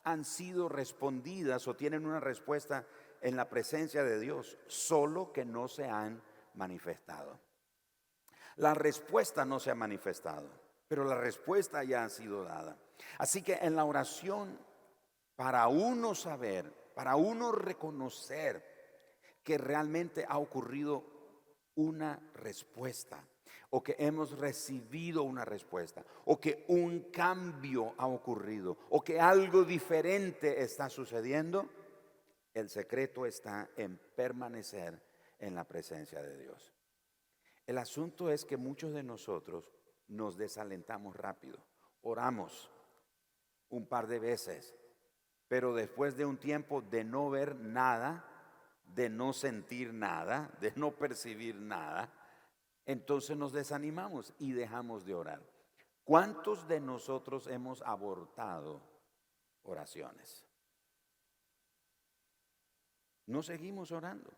han 0.04 0.24
sido 0.24 0.68
respondidas 0.68 1.68
o 1.68 1.76
tienen 1.76 2.06
una 2.06 2.20
respuesta 2.20 2.86
en 3.20 3.36
la 3.36 3.48
presencia 3.48 4.02
de 4.02 4.18
Dios, 4.18 4.58
solo 4.66 5.32
que 5.32 5.44
no 5.44 5.68
se 5.68 5.88
han 5.88 6.20
manifestado. 6.54 7.38
La 8.56 8.74
respuesta 8.74 9.44
no 9.44 9.60
se 9.60 9.70
ha 9.70 9.74
manifestado, 9.74 10.50
pero 10.92 11.06
la 11.06 11.14
respuesta 11.14 11.82
ya 11.84 12.04
ha 12.04 12.08
sido 12.10 12.44
dada. 12.44 12.76
Así 13.16 13.40
que 13.40 13.54
en 13.54 13.74
la 13.74 13.86
oración, 13.86 14.58
para 15.34 15.66
uno 15.66 16.14
saber, 16.14 16.70
para 16.94 17.16
uno 17.16 17.50
reconocer 17.50 18.62
que 19.42 19.56
realmente 19.56 20.26
ha 20.28 20.36
ocurrido 20.36 21.02
una 21.76 22.20
respuesta, 22.34 23.24
o 23.70 23.82
que 23.82 23.96
hemos 23.98 24.36
recibido 24.36 25.22
una 25.22 25.46
respuesta, 25.46 26.04
o 26.26 26.38
que 26.38 26.66
un 26.68 27.10
cambio 27.10 27.94
ha 27.96 28.06
ocurrido, 28.06 28.76
o 28.90 29.02
que 29.02 29.18
algo 29.18 29.64
diferente 29.64 30.62
está 30.62 30.90
sucediendo, 30.90 31.70
el 32.52 32.68
secreto 32.68 33.24
está 33.24 33.70
en 33.78 33.98
permanecer 34.14 35.00
en 35.38 35.54
la 35.54 35.64
presencia 35.64 36.20
de 36.20 36.36
Dios. 36.36 36.70
El 37.66 37.78
asunto 37.78 38.30
es 38.30 38.44
que 38.44 38.58
muchos 38.58 38.92
de 38.92 39.02
nosotros 39.02 39.72
nos 40.08 40.36
desalentamos 40.36 41.16
rápido, 41.16 41.58
oramos 42.02 42.70
un 43.68 43.86
par 43.86 44.06
de 44.06 44.18
veces, 44.18 44.74
pero 45.48 45.74
después 45.74 46.16
de 46.16 46.24
un 46.24 46.38
tiempo 46.38 46.82
de 46.82 47.04
no 47.04 47.30
ver 47.30 47.56
nada, 47.56 48.24
de 48.84 49.08
no 49.08 49.32
sentir 49.32 49.92
nada, 49.92 50.50
de 50.60 50.72
no 50.76 50.92
percibir 50.92 51.56
nada, 51.56 52.12
entonces 52.84 53.36
nos 53.36 53.52
desanimamos 53.52 54.34
y 54.38 54.52
dejamos 54.52 55.04
de 55.04 55.14
orar. 55.14 55.42
¿Cuántos 56.04 56.66
de 56.68 56.80
nosotros 56.80 57.46
hemos 57.46 57.80
abortado 57.82 58.82
oraciones? 59.62 60.44
No 63.26 63.42
seguimos 63.42 63.92
orando. 63.92 64.32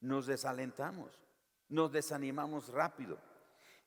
Nos 0.00 0.26
desalentamos, 0.26 1.18
nos 1.68 1.90
desanimamos 1.90 2.68
rápido 2.68 3.18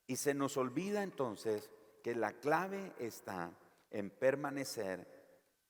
y 0.08 0.16
se 0.16 0.34
nos 0.34 0.58
olvida 0.58 1.04
entonces 1.04 1.70
que 2.02 2.16
la 2.16 2.34
clave 2.34 2.94
está 2.98 3.52
en 3.92 4.10
permanecer 4.10 5.06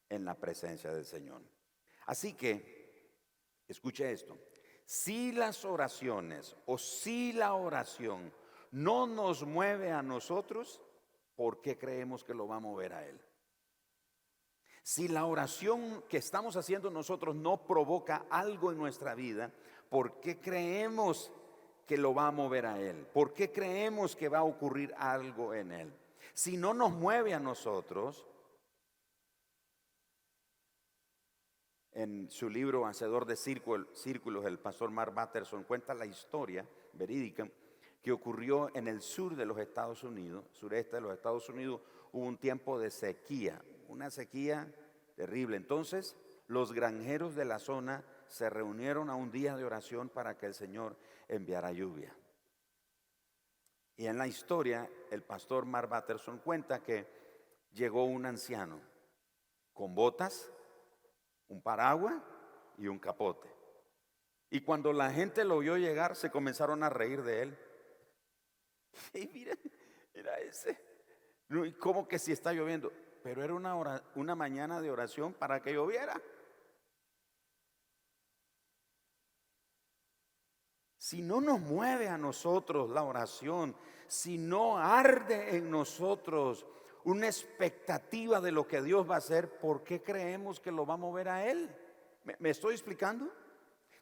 en 0.07 0.23
la 0.23 0.35
presencia 0.35 0.93
del 0.93 1.05
Señor. 1.05 1.41
Así 2.05 2.33
que, 2.33 3.11
escuche 3.67 4.11
esto, 4.11 4.37
si 4.85 5.31
las 5.31 5.65
oraciones 5.65 6.55
o 6.67 6.77
si 6.77 7.33
la 7.33 7.55
oración 7.55 8.31
no 8.71 9.07
nos 9.07 9.43
mueve 9.43 9.91
a 9.91 10.01
nosotros, 10.01 10.81
¿por 11.35 11.59
qué 11.59 11.77
creemos 11.77 12.23
que 12.23 12.33
lo 12.33 12.47
va 12.47 12.57
a 12.57 12.61
mover 12.61 12.93
a 12.93 13.05
Él? 13.05 13.19
Si 14.83 15.09
la 15.09 15.25
oración 15.25 16.05
que 16.07 16.17
estamos 16.17 16.55
haciendo 16.55 16.89
nosotros 16.89 17.35
no 17.35 17.65
provoca 17.65 18.27
algo 18.29 18.71
en 18.71 18.77
nuestra 18.77 19.15
vida, 19.15 19.51
¿por 19.89 20.21
qué 20.21 20.39
creemos 20.39 21.31
que 21.87 21.97
lo 21.97 22.13
va 22.13 22.27
a 22.27 22.31
mover 22.31 22.65
a 22.65 22.79
Él? 22.79 23.07
¿Por 23.13 23.33
qué 23.33 23.51
creemos 23.51 24.15
que 24.15 24.29
va 24.29 24.39
a 24.39 24.43
ocurrir 24.43 24.93
algo 24.97 25.53
en 25.53 25.71
Él? 25.71 25.93
Si 26.33 26.57
no 26.57 26.73
nos 26.73 26.91
mueve 26.91 27.33
a 27.33 27.39
nosotros, 27.39 28.27
en 31.93 32.29
su 32.29 32.47
libro 32.47 32.85
Hacedor 32.85 33.25
de 33.25 33.35
Círculos, 33.35 34.45
el 34.45 34.59
pastor 34.59 34.91
Mark 34.91 35.15
Batterson 35.15 35.63
cuenta 35.63 35.95
la 35.95 36.05
historia 36.05 36.63
verídica 36.93 37.49
que 38.03 38.11
ocurrió 38.11 38.69
en 38.75 38.87
el 38.87 39.01
sur 39.01 39.35
de 39.35 39.45
los 39.47 39.57
Estados 39.57 40.03
Unidos, 40.03 40.45
sureste 40.51 40.97
de 40.97 41.01
los 41.01 41.13
Estados 41.13 41.49
Unidos, 41.49 41.81
hubo 42.11 42.23
un 42.23 42.37
tiempo 42.37 42.77
de 42.77 42.91
sequía, 42.91 43.59
una 43.87 44.11
sequía 44.11 44.71
terrible. 45.15 45.57
Entonces, 45.57 46.15
los 46.45 46.71
granjeros 46.71 47.33
de 47.33 47.45
la 47.45 47.57
zona 47.57 48.03
se 48.27 48.49
reunieron 48.49 49.09
a 49.09 49.15
un 49.15 49.31
día 49.31 49.55
de 49.55 49.63
oración 49.63 50.09
para 50.09 50.37
que 50.37 50.45
el 50.45 50.53
Señor 50.53 50.95
enviara 51.27 51.71
lluvia. 51.71 52.15
Y 53.95 54.05
en 54.05 54.17
la 54.17 54.27
historia, 54.27 54.89
el 55.09 55.23
pastor 55.23 55.65
Mark 55.65 55.89
Batterson 55.89 56.37
cuenta 56.39 56.83
que 56.83 57.07
llegó 57.73 58.05
un 58.05 58.25
anciano 58.25 58.79
con 59.73 59.95
botas, 59.95 60.51
un 61.47 61.61
paraguas 61.61 62.15
y 62.77 62.87
un 62.87 62.99
capote. 62.99 63.47
Y 64.49 64.61
cuando 64.61 64.93
la 64.93 65.11
gente 65.11 65.43
lo 65.43 65.59
vio 65.59 65.77
llegar, 65.77 66.15
se 66.15 66.31
comenzaron 66.31 66.83
a 66.83 66.89
reír 66.89 67.23
de 67.23 67.41
él. 67.43 67.57
Y 69.13 69.27
mira, 69.27 69.55
mira 70.13 70.39
ese. 70.39 70.79
¿Cómo 71.79 72.07
que 72.07 72.19
si 72.19 72.31
está 72.31 72.51
lloviendo? 72.53 72.91
Pero 73.23 73.43
era 73.43 73.53
una, 73.53 74.03
una 74.15 74.35
mañana 74.35 74.81
de 74.81 74.91
oración 74.91 75.33
para 75.33 75.61
que 75.61 75.73
lloviera. 75.73 76.19
Si 81.07 81.21
no 81.21 81.39
nos 81.39 81.61
mueve 81.61 82.09
a 82.09 82.17
nosotros 82.17 82.89
la 82.89 83.03
oración, 83.03 83.73
si 84.07 84.37
no 84.37 84.77
arde 84.77 85.55
en 85.55 85.71
nosotros 85.71 86.65
una 87.05 87.27
expectativa 87.27 88.41
de 88.41 88.51
lo 88.51 88.67
que 88.67 88.81
Dios 88.81 89.09
va 89.09 89.15
a 89.15 89.19
hacer, 89.19 89.57
¿por 89.57 89.85
qué 89.85 90.03
creemos 90.03 90.59
que 90.59 90.69
lo 90.69 90.85
va 90.85 90.95
a 90.95 90.97
mover 90.97 91.29
a 91.29 91.49
Él? 91.49 91.73
¿Me, 92.39 92.49
estoy 92.49 92.73
explicando? 92.73 93.31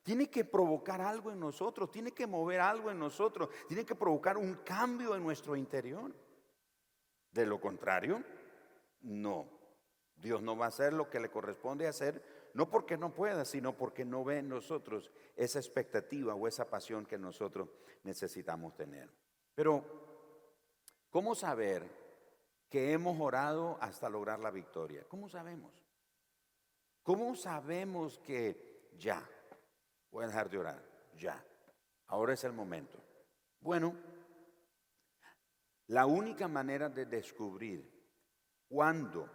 Tiene 0.02 0.32
que 0.32 0.46
provocar 0.46 1.00
algo 1.00 1.32
en 1.32 1.40
nosotros, 1.40 1.92
tiene 1.92 2.12
que 2.12 2.26
mover 2.26 2.60
algo 2.60 2.90
en 2.90 2.98
nosotros, 2.98 3.50
tiene 3.68 3.86
que 3.86 3.94
provocar 3.94 4.36
un 4.36 4.56
cambio 4.66 5.16
en 5.16 5.22
nuestro 5.22 5.56
interior. 5.56 6.12
De 7.32 7.46
lo 7.46 7.62
contrario, 7.62 8.24
no. 9.02 9.48
Dios 10.16 10.42
no 10.42 10.58
va 10.58 10.66
a 10.66 10.70
hacer 10.70 10.92
lo 10.92 11.08
que 11.08 11.20
le 11.20 11.30
corresponde 11.30 11.86
hacer, 11.86 12.35
no 12.56 12.68
porque 12.70 12.98
no 12.98 13.14
pueda, 13.14 13.46
sino 13.46 13.78
porque 13.78 14.04
no 14.04 14.24
ve 14.24 14.40
en 14.40 14.50
nosotros 14.50 15.12
esa 15.36 15.60
expectativa 15.60 16.34
o 16.34 16.48
esa 16.48 16.68
pasión 16.68 17.06
que 17.06 17.20
nosotros 17.20 17.70
necesitamos 18.04 18.76
tener. 18.76 19.10
Pero, 19.54 19.84
¿cómo 21.10 21.36
saber 21.36 21.88
que 22.76 22.92
hemos 22.92 23.20
orado 23.22 23.78
hasta 23.80 24.10
lograr 24.10 24.40
la 24.40 24.52
victoria. 24.52 25.06
¿Cómo 25.08 25.30
sabemos? 25.30 25.72
¿Cómo 27.04 27.34
sabemos 27.36 28.20
que 28.20 28.90
ya 28.98 29.24
voy 30.12 30.26
a 30.26 30.28
dejar 30.28 30.50
de 30.50 30.58
orar? 30.58 30.84
Ya. 31.16 31.42
Ahora 32.08 32.34
es 32.34 32.44
el 32.44 32.52
momento. 32.54 33.02
Bueno, 33.62 33.96
la 35.88 36.06
única 36.06 36.50
manera 36.50 36.90
de 36.90 37.06
descubrir 37.06 37.90
cuándo 38.68 39.30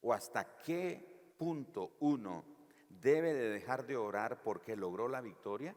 o 0.00 0.12
hasta 0.12 0.56
qué 0.58 1.13
punto 1.36 1.92
uno 2.00 2.44
debe 2.88 3.34
de 3.34 3.50
dejar 3.50 3.86
de 3.86 3.96
orar 3.96 4.42
porque 4.42 4.76
logró 4.76 5.08
la 5.08 5.20
victoria, 5.20 5.76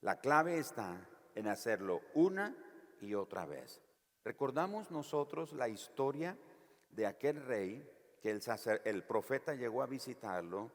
la 0.00 0.20
clave 0.20 0.58
está 0.58 1.08
en 1.34 1.48
hacerlo 1.48 2.02
una 2.14 2.54
y 3.00 3.14
otra 3.14 3.46
vez. 3.46 3.82
Recordamos 4.24 4.90
nosotros 4.90 5.52
la 5.52 5.68
historia 5.68 6.36
de 6.90 7.06
aquel 7.06 7.44
rey 7.44 7.88
que 8.20 8.30
el, 8.30 8.40
el 8.84 9.02
profeta 9.04 9.54
llegó 9.54 9.82
a 9.82 9.86
visitarlo 9.86 10.70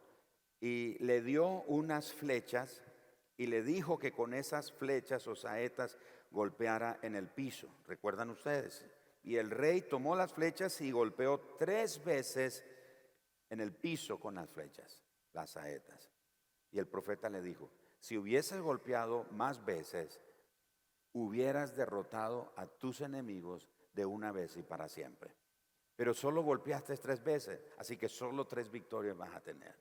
y 0.60 0.98
le 1.03 1.22
dio 1.22 1.63
unas 1.63 2.13
flechas 2.13 2.81
y 3.38 3.48
le 3.48 3.63
dijo 3.63 3.98
que 3.98 4.12
con 4.12 4.34
esas 4.34 4.72
flechas 4.72 5.27
o 5.27 5.36
saetas 5.36 5.98
golpeara 6.29 7.00
en 7.01 7.15
el 7.15 7.27
piso. 7.27 7.67
¿Recuerdan 7.88 8.29
ustedes? 8.29 8.86
Y 9.24 9.38
el 9.38 9.50
rey 9.50 9.81
tomó 9.81 10.15
las 10.15 10.34
flechas 10.34 10.79
y 10.81 10.91
golpeó 10.91 11.39
tres 11.58 12.03
veces 12.03 12.63
en 13.51 13.60
el 13.60 13.74
piso 13.74 14.17
con 14.17 14.36
las 14.36 14.50
flechas, 14.50 15.03
las 15.34 15.51
saetas. 15.51 16.10
Y 16.72 16.79
el 16.79 16.88
profeta 16.88 17.29
le 17.29 17.41
dijo, 17.41 17.70
si 18.00 18.17
hubieses 18.17 18.62
golpeado 18.62 19.25
más 19.31 19.63
veces, 19.65 20.22
hubieras 21.12 21.75
derrotado 21.75 22.53
a 22.55 22.65
tus 22.65 23.01
enemigos 23.01 23.67
de 23.93 24.05
una 24.05 24.31
vez 24.31 24.55
y 24.55 24.63
para 24.63 24.88
siempre. 24.88 25.36
Pero 25.98 26.13
solo 26.13 26.41
golpeaste 26.43 26.96
tres 26.96 27.22
veces, 27.22 27.62
así 27.77 27.98
que 27.98 28.08
solo 28.08 28.48
tres 28.48 28.72
victorias 28.72 29.17
vas 29.17 29.36
a 29.36 29.41
tener. 29.41 29.75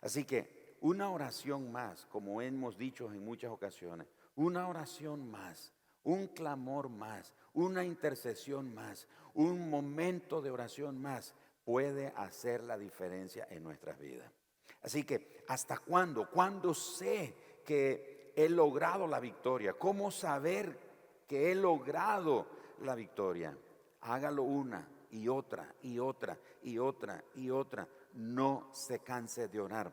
Así 0.00 0.24
que 0.24 0.76
una 0.82 1.10
oración 1.10 1.72
más, 1.72 2.06
como 2.06 2.40
hemos 2.40 2.78
dicho 2.78 3.12
en 3.12 3.24
muchas 3.24 3.50
ocasiones, 3.50 4.06
una 4.36 4.68
oración 4.68 5.28
más, 5.28 5.72
un 6.04 6.28
clamor 6.28 6.88
más, 6.88 7.34
una 7.54 7.84
intercesión 7.84 8.72
más, 8.72 9.08
un 9.34 9.68
momento 9.68 10.40
de 10.40 10.52
oración 10.52 11.02
más 11.02 11.34
puede 11.64 12.08
hacer 12.16 12.62
la 12.64 12.76
diferencia 12.76 13.46
en 13.50 13.62
nuestras 13.62 13.98
vidas. 13.98 14.30
Así 14.82 15.04
que, 15.04 15.44
¿hasta 15.48 15.78
cuándo? 15.78 16.28
¿Cuándo 16.28 16.74
sé 16.74 17.34
que 17.64 18.32
he 18.34 18.48
logrado 18.48 19.06
la 19.06 19.20
victoria? 19.20 19.74
¿Cómo 19.74 20.10
saber 20.10 20.76
que 21.28 21.52
he 21.52 21.54
logrado 21.54 22.46
la 22.80 22.94
victoria? 22.94 23.56
Hágalo 24.00 24.42
una 24.42 24.88
y 25.10 25.28
otra 25.28 25.72
y 25.82 25.98
otra 25.98 26.36
y 26.62 26.78
otra 26.78 27.22
y 27.36 27.50
otra. 27.50 27.86
No 28.14 28.68
se 28.72 28.98
canse 28.98 29.48
de 29.48 29.60
orar. 29.60 29.92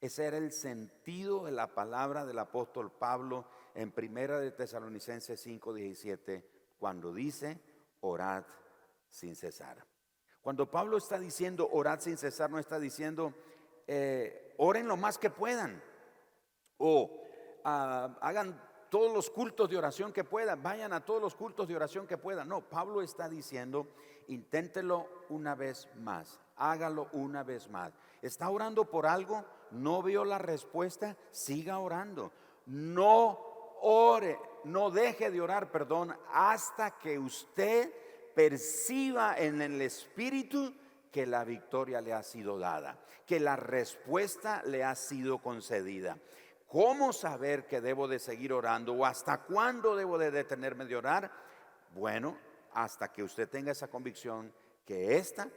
Ese 0.00 0.24
era 0.24 0.38
el 0.38 0.52
sentido 0.52 1.44
de 1.44 1.52
la 1.52 1.74
palabra 1.74 2.24
del 2.24 2.38
apóstol 2.38 2.90
Pablo 2.90 3.44
en 3.74 3.92
Primera 3.92 4.38
de 4.40 4.50
Tesalonicenses 4.50 5.46
5:17, 5.46 6.42
cuando 6.78 7.12
dice, 7.12 7.60
orad 8.00 8.44
sin 9.08 9.36
cesar. 9.36 9.89
Cuando 10.50 10.68
Pablo 10.68 10.96
está 10.96 11.16
diciendo 11.16 11.68
orad 11.70 12.00
sin 12.00 12.18
cesar, 12.18 12.50
no 12.50 12.58
está 12.58 12.80
diciendo 12.80 13.32
eh, 13.86 14.52
oren 14.56 14.88
lo 14.88 14.96
más 14.96 15.16
que 15.16 15.30
puedan 15.30 15.80
o 16.76 17.08
ah, 17.62 18.18
hagan 18.20 18.60
todos 18.90 19.14
los 19.14 19.30
cultos 19.30 19.70
de 19.70 19.78
oración 19.78 20.12
que 20.12 20.24
puedan, 20.24 20.60
vayan 20.60 20.92
a 20.92 21.04
todos 21.04 21.22
los 21.22 21.36
cultos 21.36 21.68
de 21.68 21.76
oración 21.76 22.04
que 22.08 22.18
puedan. 22.18 22.48
No, 22.48 22.62
Pablo 22.62 23.00
está 23.00 23.28
diciendo, 23.28 23.90
inténtelo 24.26 25.06
una 25.28 25.54
vez 25.54 25.86
más, 25.94 26.40
hágalo 26.56 27.06
una 27.12 27.44
vez 27.44 27.70
más. 27.70 27.92
¿Está 28.20 28.50
orando 28.50 28.86
por 28.86 29.06
algo? 29.06 29.44
¿No 29.70 30.02
vio 30.02 30.24
la 30.24 30.38
respuesta? 30.38 31.16
Siga 31.30 31.78
orando. 31.78 32.32
No 32.66 33.38
ore, 33.82 34.36
no 34.64 34.90
deje 34.90 35.30
de 35.30 35.40
orar, 35.40 35.70
perdón, 35.70 36.12
hasta 36.32 36.98
que 36.98 37.20
usted 37.20 37.94
perciba 38.40 39.38
en 39.38 39.60
el 39.60 39.82
Espíritu 39.82 40.74
que 41.12 41.26
la 41.26 41.44
victoria 41.44 42.00
le 42.00 42.14
ha 42.14 42.22
sido 42.22 42.58
dada, 42.58 42.98
que 43.26 43.38
la 43.38 43.54
respuesta 43.54 44.62
le 44.64 44.82
ha 44.82 44.94
sido 44.94 45.42
concedida. 45.42 46.16
¿Cómo 46.66 47.12
saber 47.12 47.66
que 47.66 47.82
debo 47.82 48.08
de 48.08 48.18
seguir 48.18 48.54
orando 48.54 48.94
o 48.94 49.04
hasta 49.04 49.42
cuándo 49.42 49.94
debo 49.94 50.16
de 50.16 50.30
detenerme 50.30 50.86
de 50.86 50.96
orar? 50.96 51.30
Bueno, 51.94 52.38
hasta 52.72 53.12
que 53.12 53.22
usted 53.22 53.46
tenga 53.46 53.72
esa 53.72 53.88
convicción 53.88 54.50
que 54.86 55.18
esta 55.18 55.50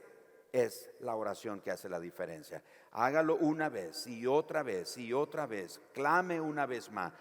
es 0.51 0.91
la 0.99 1.15
oración 1.15 1.61
que 1.61 1.71
hace 1.71 1.87
la 1.87 2.01
diferencia. 2.01 2.61
Hágalo 2.91 3.37
una 3.37 3.69
vez 3.69 4.07
y 4.07 4.27
otra 4.27 4.61
vez 4.61 4.97
y 4.97 5.13
otra 5.13 5.45
vez. 5.45 5.79
Clame 5.93 6.41
una 6.41 6.65
vez 6.65 6.91
más 6.91 7.13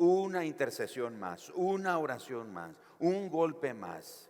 una 0.00 0.46
intercesión 0.46 1.18
más, 1.20 1.50
una 1.54 1.98
oración 1.98 2.54
más, 2.54 2.74
un 3.00 3.28
golpe 3.28 3.74
más. 3.74 4.29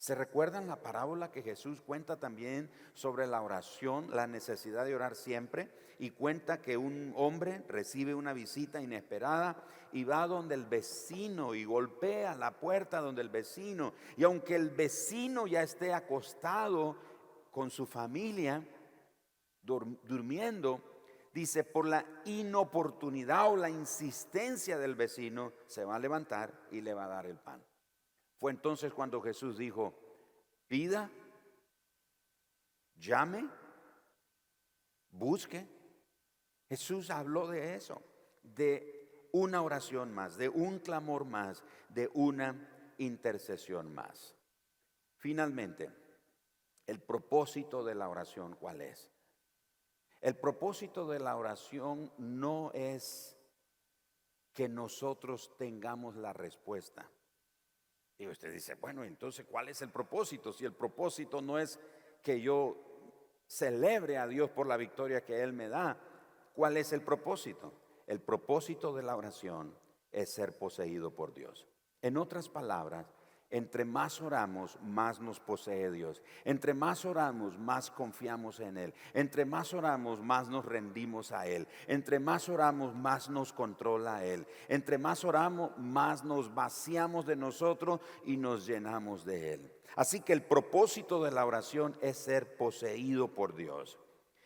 ¿Se 0.00 0.14
recuerdan 0.14 0.66
la 0.66 0.80
parábola 0.80 1.30
que 1.30 1.42
Jesús 1.42 1.82
cuenta 1.82 2.16
también 2.16 2.70
sobre 2.94 3.26
la 3.26 3.42
oración, 3.42 4.08
la 4.10 4.26
necesidad 4.26 4.86
de 4.86 4.94
orar 4.94 5.14
siempre? 5.14 5.70
Y 5.98 6.12
cuenta 6.12 6.62
que 6.62 6.78
un 6.78 7.12
hombre 7.16 7.62
recibe 7.68 8.14
una 8.14 8.32
visita 8.32 8.80
inesperada 8.80 9.62
y 9.92 10.04
va 10.04 10.26
donde 10.26 10.54
el 10.54 10.64
vecino 10.64 11.54
y 11.54 11.64
golpea 11.64 12.34
la 12.34 12.58
puerta 12.58 13.00
donde 13.00 13.20
el 13.20 13.28
vecino. 13.28 13.92
Y 14.16 14.24
aunque 14.24 14.56
el 14.56 14.70
vecino 14.70 15.46
ya 15.46 15.62
esté 15.62 15.92
acostado 15.92 16.96
con 17.50 17.68
su 17.68 17.84
familia, 17.84 18.66
durmiendo, 19.62 20.80
dice, 21.34 21.62
por 21.62 21.86
la 21.86 22.06
inoportunidad 22.24 23.52
o 23.52 23.56
la 23.58 23.68
insistencia 23.68 24.78
del 24.78 24.94
vecino, 24.94 25.52
se 25.66 25.84
va 25.84 25.96
a 25.96 25.98
levantar 25.98 26.54
y 26.70 26.80
le 26.80 26.94
va 26.94 27.04
a 27.04 27.08
dar 27.08 27.26
el 27.26 27.36
pan. 27.36 27.62
Fue 28.40 28.50
entonces 28.52 28.90
cuando 28.94 29.20
Jesús 29.20 29.58
dijo, 29.58 29.94
pida, 30.66 31.10
llame, 32.96 33.46
busque. 35.10 35.68
Jesús 36.66 37.10
habló 37.10 37.48
de 37.48 37.74
eso, 37.74 38.02
de 38.42 39.28
una 39.32 39.60
oración 39.60 40.14
más, 40.14 40.38
de 40.38 40.48
un 40.48 40.78
clamor 40.78 41.26
más, 41.26 41.62
de 41.90 42.10
una 42.14 42.94
intercesión 42.96 43.92
más. 43.92 44.34
Finalmente, 45.16 45.90
el 46.86 46.98
propósito 46.98 47.84
de 47.84 47.94
la 47.94 48.08
oración, 48.08 48.56
¿cuál 48.56 48.80
es? 48.80 49.10
El 50.22 50.34
propósito 50.36 51.06
de 51.06 51.20
la 51.20 51.36
oración 51.36 52.10
no 52.16 52.70
es 52.72 53.36
que 54.54 54.66
nosotros 54.66 55.54
tengamos 55.58 56.16
la 56.16 56.32
respuesta. 56.32 57.06
Y 58.20 58.28
usted 58.28 58.52
dice, 58.52 58.74
bueno, 58.74 59.02
entonces, 59.02 59.46
¿cuál 59.50 59.70
es 59.70 59.80
el 59.80 59.88
propósito? 59.88 60.52
Si 60.52 60.66
el 60.66 60.74
propósito 60.74 61.40
no 61.40 61.58
es 61.58 61.80
que 62.22 62.38
yo 62.38 62.76
celebre 63.46 64.18
a 64.18 64.26
Dios 64.26 64.50
por 64.50 64.66
la 64.66 64.76
victoria 64.76 65.24
que 65.24 65.42
Él 65.42 65.54
me 65.54 65.70
da, 65.70 65.98
¿cuál 66.52 66.76
es 66.76 66.92
el 66.92 67.00
propósito? 67.00 67.72
El 68.06 68.20
propósito 68.20 68.94
de 68.94 69.04
la 69.04 69.16
oración 69.16 69.74
es 70.12 70.34
ser 70.34 70.58
poseído 70.58 71.14
por 71.14 71.32
Dios. 71.32 71.66
En 72.02 72.18
otras 72.18 72.50
palabras, 72.50 73.06
entre 73.50 73.84
más 73.84 74.20
oramos, 74.20 74.78
más 74.80 75.20
nos 75.20 75.40
posee 75.40 75.90
Dios. 75.90 76.22
Entre 76.44 76.72
más 76.72 77.04
oramos, 77.04 77.58
más 77.58 77.90
confiamos 77.90 78.60
en 78.60 78.76
Él. 78.76 78.94
Entre 79.12 79.44
más 79.44 79.74
oramos, 79.74 80.22
más 80.22 80.48
nos 80.48 80.64
rendimos 80.64 81.32
a 81.32 81.46
Él. 81.46 81.66
Entre 81.88 82.20
más 82.20 82.48
oramos, 82.48 82.94
más 82.94 83.28
nos 83.28 83.52
controla 83.52 84.24
Él. 84.24 84.46
Entre 84.68 84.98
más 84.98 85.24
oramos, 85.24 85.76
más 85.78 86.22
nos 86.22 86.54
vaciamos 86.54 87.26
de 87.26 87.36
nosotros 87.36 88.00
y 88.24 88.36
nos 88.36 88.66
llenamos 88.66 89.24
de 89.24 89.54
Él. 89.54 89.72
Así 89.96 90.20
que 90.20 90.32
el 90.32 90.44
propósito 90.44 91.22
de 91.22 91.32
la 91.32 91.44
oración 91.44 91.96
es 92.00 92.18
ser 92.18 92.56
poseído 92.56 93.34
por 93.34 93.56
Dios. 93.56 93.98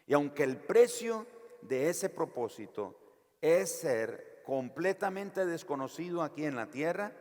Y 0.07 0.15
aunque 0.15 0.45
el 0.45 0.57
precio 0.57 1.27
de 1.61 1.91
ese 1.91 2.09
propósito 2.09 2.99
es 3.43 3.81
ser 3.81 4.43
completamente 4.47 5.45
desconocido 5.45 6.23
aquí 6.23 6.45
en 6.45 6.57
la 6.57 6.71
tierra, 6.71 7.13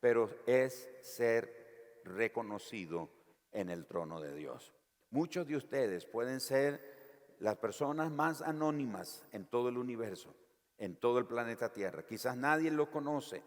pero 0.00 0.30
es 0.46 0.90
ser 1.02 2.00
reconocido 2.04 3.10
en 3.52 3.70
el 3.70 3.86
trono 3.86 4.20
de 4.20 4.34
Dios. 4.34 4.74
Muchos 5.10 5.46
de 5.46 5.56
ustedes 5.56 6.04
pueden 6.04 6.40
ser 6.40 7.36
las 7.40 7.56
personas 7.56 8.10
más 8.10 8.42
anónimas 8.42 9.24
en 9.32 9.46
todo 9.46 9.68
el 9.68 9.78
universo, 9.78 10.34
en 10.78 10.96
todo 10.96 11.18
el 11.18 11.26
planeta 11.26 11.72
Tierra. 11.72 12.04
Quizás 12.04 12.36
nadie 12.36 12.70
lo 12.70 12.90
conoce, 12.90 13.42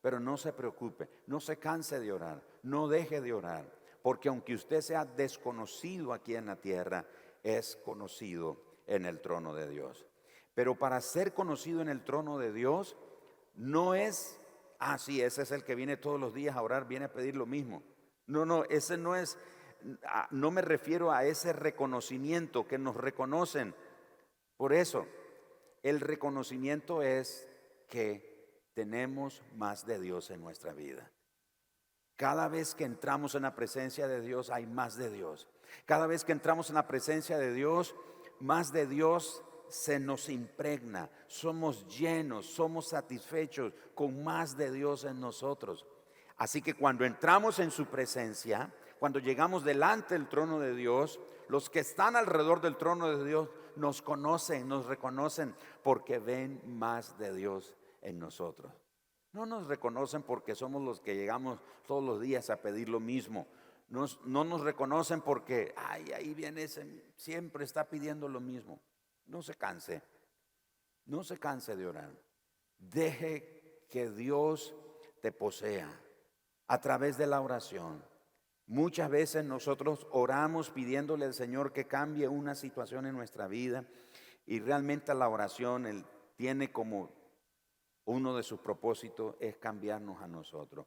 pero 0.00 0.20
no 0.20 0.36
se 0.36 0.52
preocupe, 0.52 1.08
no 1.26 1.40
se 1.40 1.58
canse 1.58 2.00
de 2.00 2.12
orar, 2.12 2.42
no 2.62 2.88
deje 2.88 3.20
de 3.20 3.32
orar, 3.32 3.70
porque 4.02 4.28
aunque 4.28 4.54
usted 4.54 4.80
sea 4.80 5.04
desconocido 5.04 6.12
aquí 6.12 6.34
en 6.34 6.46
la 6.46 6.56
tierra, 6.56 7.06
es 7.42 7.76
conocido 7.76 8.62
en 8.86 9.04
el 9.04 9.20
trono 9.20 9.54
de 9.54 9.68
Dios. 9.68 10.06
Pero 10.54 10.78
para 10.78 11.00
ser 11.00 11.32
conocido 11.32 11.80
en 11.82 11.88
el 11.88 12.04
trono 12.04 12.38
de 12.38 12.52
Dios, 12.52 12.96
no 13.54 13.94
es 13.94 14.39
ah, 14.80 14.98
sí, 14.98 15.22
ese 15.22 15.42
es 15.42 15.52
el 15.52 15.64
que 15.64 15.74
viene 15.74 15.96
todos 15.96 16.18
los 16.18 16.34
días 16.34 16.56
a 16.56 16.62
orar, 16.62 16.88
viene 16.88 17.06
a 17.06 17.12
pedir 17.12 17.36
lo 17.36 17.46
mismo. 17.46 17.82
No, 18.26 18.44
no, 18.44 18.64
ese 18.64 18.96
no 18.96 19.14
es 19.14 19.38
no 20.30 20.50
me 20.50 20.62
refiero 20.62 21.12
a 21.12 21.24
ese 21.24 21.52
reconocimiento 21.52 22.66
que 22.66 22.78
nos 22.78 22.96
reconocen. 22.96 23.74
Por 24.56 24.72
eso, 24.72 25.06
el 25.82 26.00
reconocimiento 26.00 27.02
es 27.02 27.48
que 27.88 28.70
tenemos 28.74 29.42
más 29.56 29.86
de 29.86 29.98
Dios 29.98 30.30
en 30.30 30.42
nuestra 30.42 30.72
vida. 30.72 31.10
Cada 32.16 32.48
vez 32.48 32.74
que 32.74 32.84
entramos 32.84 33.34
en 33.34 33.42
la 33.42 33.54
presencia 33.54 34.06
de 34.06 34.20
Dios 34.20 34.50
hay 34.50 34.66
más 34.66 34.96
de 34.96 35.10
Dios. 35.10 35.48
Cada 35.86 36.06
vez 36.06 36.24
que 36.24 36.32
entramos 36.32 36.68
en 36.68 36.74
la 36.74 36.86
presencia 36.86 37.38
de 37.38 37.52
Dios, 37.54 37.94
más 38.40 38.72
de 38.72 38.86
Dios 38.86 39.42
se 39.70 39.98
nos 39.98 40.28
impregna. 40.28 41.08
Somos 41.26 41.86
llenos, 41.88 42.46
somos 42.46 42.88
satisfechos 42.88 43.72
con 43.94 44.22
más 44.22 44.56
de 44.56 44.70
Dios 44.70 45.04
en 45.04 45.20
nosotros. 45.20 45.86
Así 46.36 46.62
que 46.62 46.74
cuando 46.74 47.04
entramos 47.04 47.58
en 47.58 47.70
su 47.70 47.86
presencia, 47.86 48.72
cuando 48.98 49.18
llegamos 49.18 49.64
delante 49.64 50.14
del 50.14 50.28
trono 50.28 50.58
de 50.58 50.74
Dios, 50.74 51.20
los 51.48 51.68
que 51.68 51.80
están 51.80 52.16
alrededor 52.16 52.60
del 52.60 52.76
trono 52.76 53.08
de 53.08 53.24
Dios 53.24 53.48
nos 53.76 54.02
conocen, 54.02 54.68
nos 54.68 54.86
reconocen 54.86 55.54
porque 55.82 56.18
ven 56.18 56.60
más 56.64 57.18
de 57.18 57.34
Dios 57.34 57.74
en 58.02 58.18
nosotros. 58.18 58.72
No 59.32 59.46
nos 59.46 59.66
reconocen 59.66 60.22
porque 60.22 60.54
somos 60.54 60.82
los 60.82 61.00
que 61.00 61.14
llegamos 61.14 61.62
todos 61.86 62.02
los 62.02 62.20
días 62.20 62.50
a 62.50 62.60
pedir 62.60 62.88
lo 62.88 63.00
mismo. 63.00 63.46
no 63.88 64.44
nos 64.44 64.60
reconocen 64.60 65.20
porque, 65.20 65.74
ay, 65.76 66.12
ahí 66.12 66.34
viene 66.34 66.64
ese, 66.64 67.04
siempre 67.16 67.64
está 67.64 67.88
pidiendo 67.88 68.28
lo 68.28 68.40
mismo. 68.40 68.80
No 69.30 69.42
se 69.42 69.54
canse, 69.54 70.02
no 71.06 71.22
se 71.22 71.38
canse 71.38 71.76
de 71.76 71.86
orar. 71.86 72.10
Deje 72.76 73.86
que 73.88 74.10
Dios 74.10 74.74
te 75.22 75.30
posea 75.30 75.88
a 76.66 76.80
través 76.80 77.16
de 77.16 77.28
la 77.28 77.40
oración. 77.40 78.04
Muchas 78.66 79.08
veces 79.08 79.44
nosotros 79.44 80.08
oramos 80.10 80.70
pidiéndole 80.70 81.26
al 81.26 81.34
Señor 81.34 81.72
que 81.72 81.86
cambie 81.86 82.26
una 82.26 82.56
situación 82.56 83.06
en 83.06 83.14
nuestra 83.14 83.46
vida 83.46 83.84
y 84.46 84.58
realmente 84.58 85.14
la 85.14 85.28
oración 85.28 86.04
tiene 86.34 86.72
como 86.72 87.12
uno 88.06 88.36
de 88.36 88.42
sus 88.42 88.58
propósitos 88.58 89.36
es 89.38 89.58
cambiarnos 89.58 90.20
a 90.20 90.26
nosotros. 90.26 90.86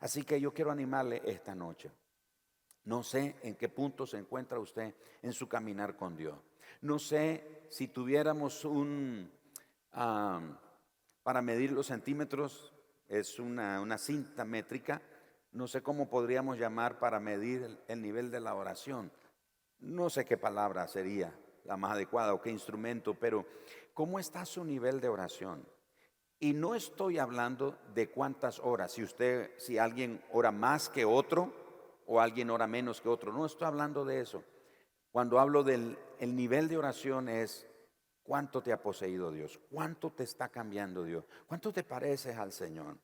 Así 0.00 0.24
que 0.24 0.38
yo 0.38 0.52
quiero 0.52 0.70
animarle 0.70 1.22
esta 1.24 1.54
noche. 1.54 1.90
No 2.84 3.02
sé 3.02 3.36
en 3.42 3.56
qué 3.56 3.70
punto 3.70 4.06
se 4.06 4.18
encuentra 4.18 4.58
usted 4.58 4.94
en 5.22 5.32
su 5.32 5.48
caminar 5.48 5.96
con 5.96 6.16
Dios. 6.16 6.38
No 6.80 6.98
sé 6.98 7.66
si 7.70 7.88
tuviéramos 7.88 8.64
un, 8.64 9.30
para 9.90 11.42
medir 11.42 11.72
los 11.72 11.86
centímetros, 11.86 12.74
es 13.08 13.38
una, 13.38 13.80
una 13.80 13.98
cinta 13.98 14.44
métrica 14.44 15.02
no 15.52 15.66
sé 15.66 15.82
cómo 15.82 16.08
podríamos 16.08 16.58
llamar 16.58 16.98
para 16.98 17.20
medir 17.20 17.80
el, 17.88 18.02
nivel 18.02 18.30
de 18.30 18.40
la 18.40 18.54
oración. 18.54 19.10
No 19.80 20.10
sé 20.10 20.24
qué 20.24 20.36
palabra 20.36 20.86
sería 20.88 21.34
la 21.64 21.76
más 21.76 21.92
adecuada 21.92 22.34
o 22.34 22.40
qué 22.40 22.50
instrumento, 22.50 23.14
pero 23.14 23.46
¿cómo 23.94 24.18
está 24.18 24.44
su 24.44 24.64
nivel 24.64 25.00
de 25.00 25.08
oración? 25.08 25.66
Y 26.38 26.52
no 26.52 26.74
estoy 26.74 27.18
hablando 27.18 27.78
de 27.94 28.10
cuántas 28.10 28.60
horas, 28.60 28.92
si 28.92 29.02
usted, 29.02 29.50
si 29.58 29.78
alguien 29.78 30.22
ora 30.32 30.52
más 30.52 30.88
que 30.88 31.04
otro 31.04 31.52
o 32.06 32.20
alguien 32.20 32.50
ora 32.50 32.66
menos 32.66 33.00
que 33.00 33.08
otro, 33.08 33.32
no 33.32 33.44
estoy 33.44 33.66
hablando 33.66 34.04
de 34.04 34.20
eso. 34.20 34.44
Cuando 35.10 35.40
hablo 35.40 35.64
del 35.64 35.98
el 36.18 36.34
nivel 36.34 36.68
de 36.68 36.76
oración 36.76 37.28
es 37.28 37.66
cuánto 38.22 38.62
te 38.62 38.72
ha 38.72 38.82
poseído 38.82 39.30
Dios, 39.30 39.58
cuánto 39.70 40.12
te 40.12 40.24
está 40.24 40.48
cambiando 40.48 41.04
Dios, 41.04 41.24
cuánto 41.46 41.72
te 41.72 41.84
pareces 41.84 42.36
al 42.36 42.52
Señor. 42.52 42.98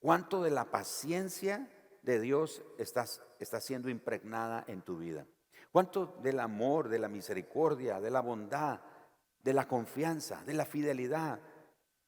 ¿Cuánto 0.00 0.42
de 0.42 0.50
la 0.50 0.64
paciencia 0.66 1.68
de 2.02 2.20
Dios 2.20 2.62
estás, 2.78 3.20
está 3.40 3.60
siendo 3.60 3.88
impregnada 3.88 4.64
en 4.68 4.82
tu 4.82 4.98
vida? 4.98 5.26
¿Cuánto 5.72 6.18
del 6.22 6.38
amor, 6.38 6.88
de 6.88 7.00
la 7.00 7.08
misericordia, 7.08 8.00
de 8.00 8.10
la 8.10 8.20
bondad, 8.20 8.80
de 9.42 9.52
la 9.52 9.66
confianza, 9.66 10.44
de 10.44 10.54
la 10.54 10.66
fidelidad, 10.66 11.40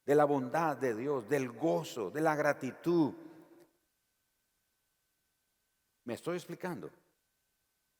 de 0.05 0.15
la 0.15 0.25
bondad 0.25 0.77
de 0.77 0.95
Dios, 0.95 1.27
del 1.27 1.51
gozo, 1.51 2.11
de 2.11 2.21
la 2.21 2.35
gratitud? 2.35 3.13
¿Me 6.05 6.13
estoy 6.13 6.37
explicando? 6.37 6.89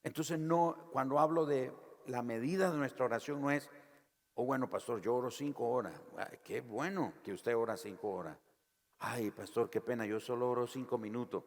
Entonces 0.04 0.40
no, 0.40 0.90
cuando 0.92 1.20
hablo 1.20 1.46
de 1.46 1.74
la 2.08 2.22
medida 2.22 2.72
de 2.72 2.78
nuestra 2.78 3.06
oración 3.06 3.42
no 3.42 3.52
es, 3.52 3.70
oh 4.36 4.46
bueno, 4.46 4.70
pastor, 4.70 5.02
yo 5.02 5.16
oro 5.16 5.30
cinco 5.30 5.70
horas. 5.70 6.02
qué 6.44 6.62
bueno 6.62 7.14
que 7.24 7.34
usted 7.34 7.56
ora 7.56 7.78
cinco 7.78 8.12
horas. 8.12 8.38
Ay, 9.00 9.32
pastor, 9.32 9.70
qué 9.70 9.82
pena, 9.82 10.06
yo 10.06 10.20
solo 10.20 10.50
oro 10.50 10.68
cinco 10.68 10.98
minutos. 10.98 11.44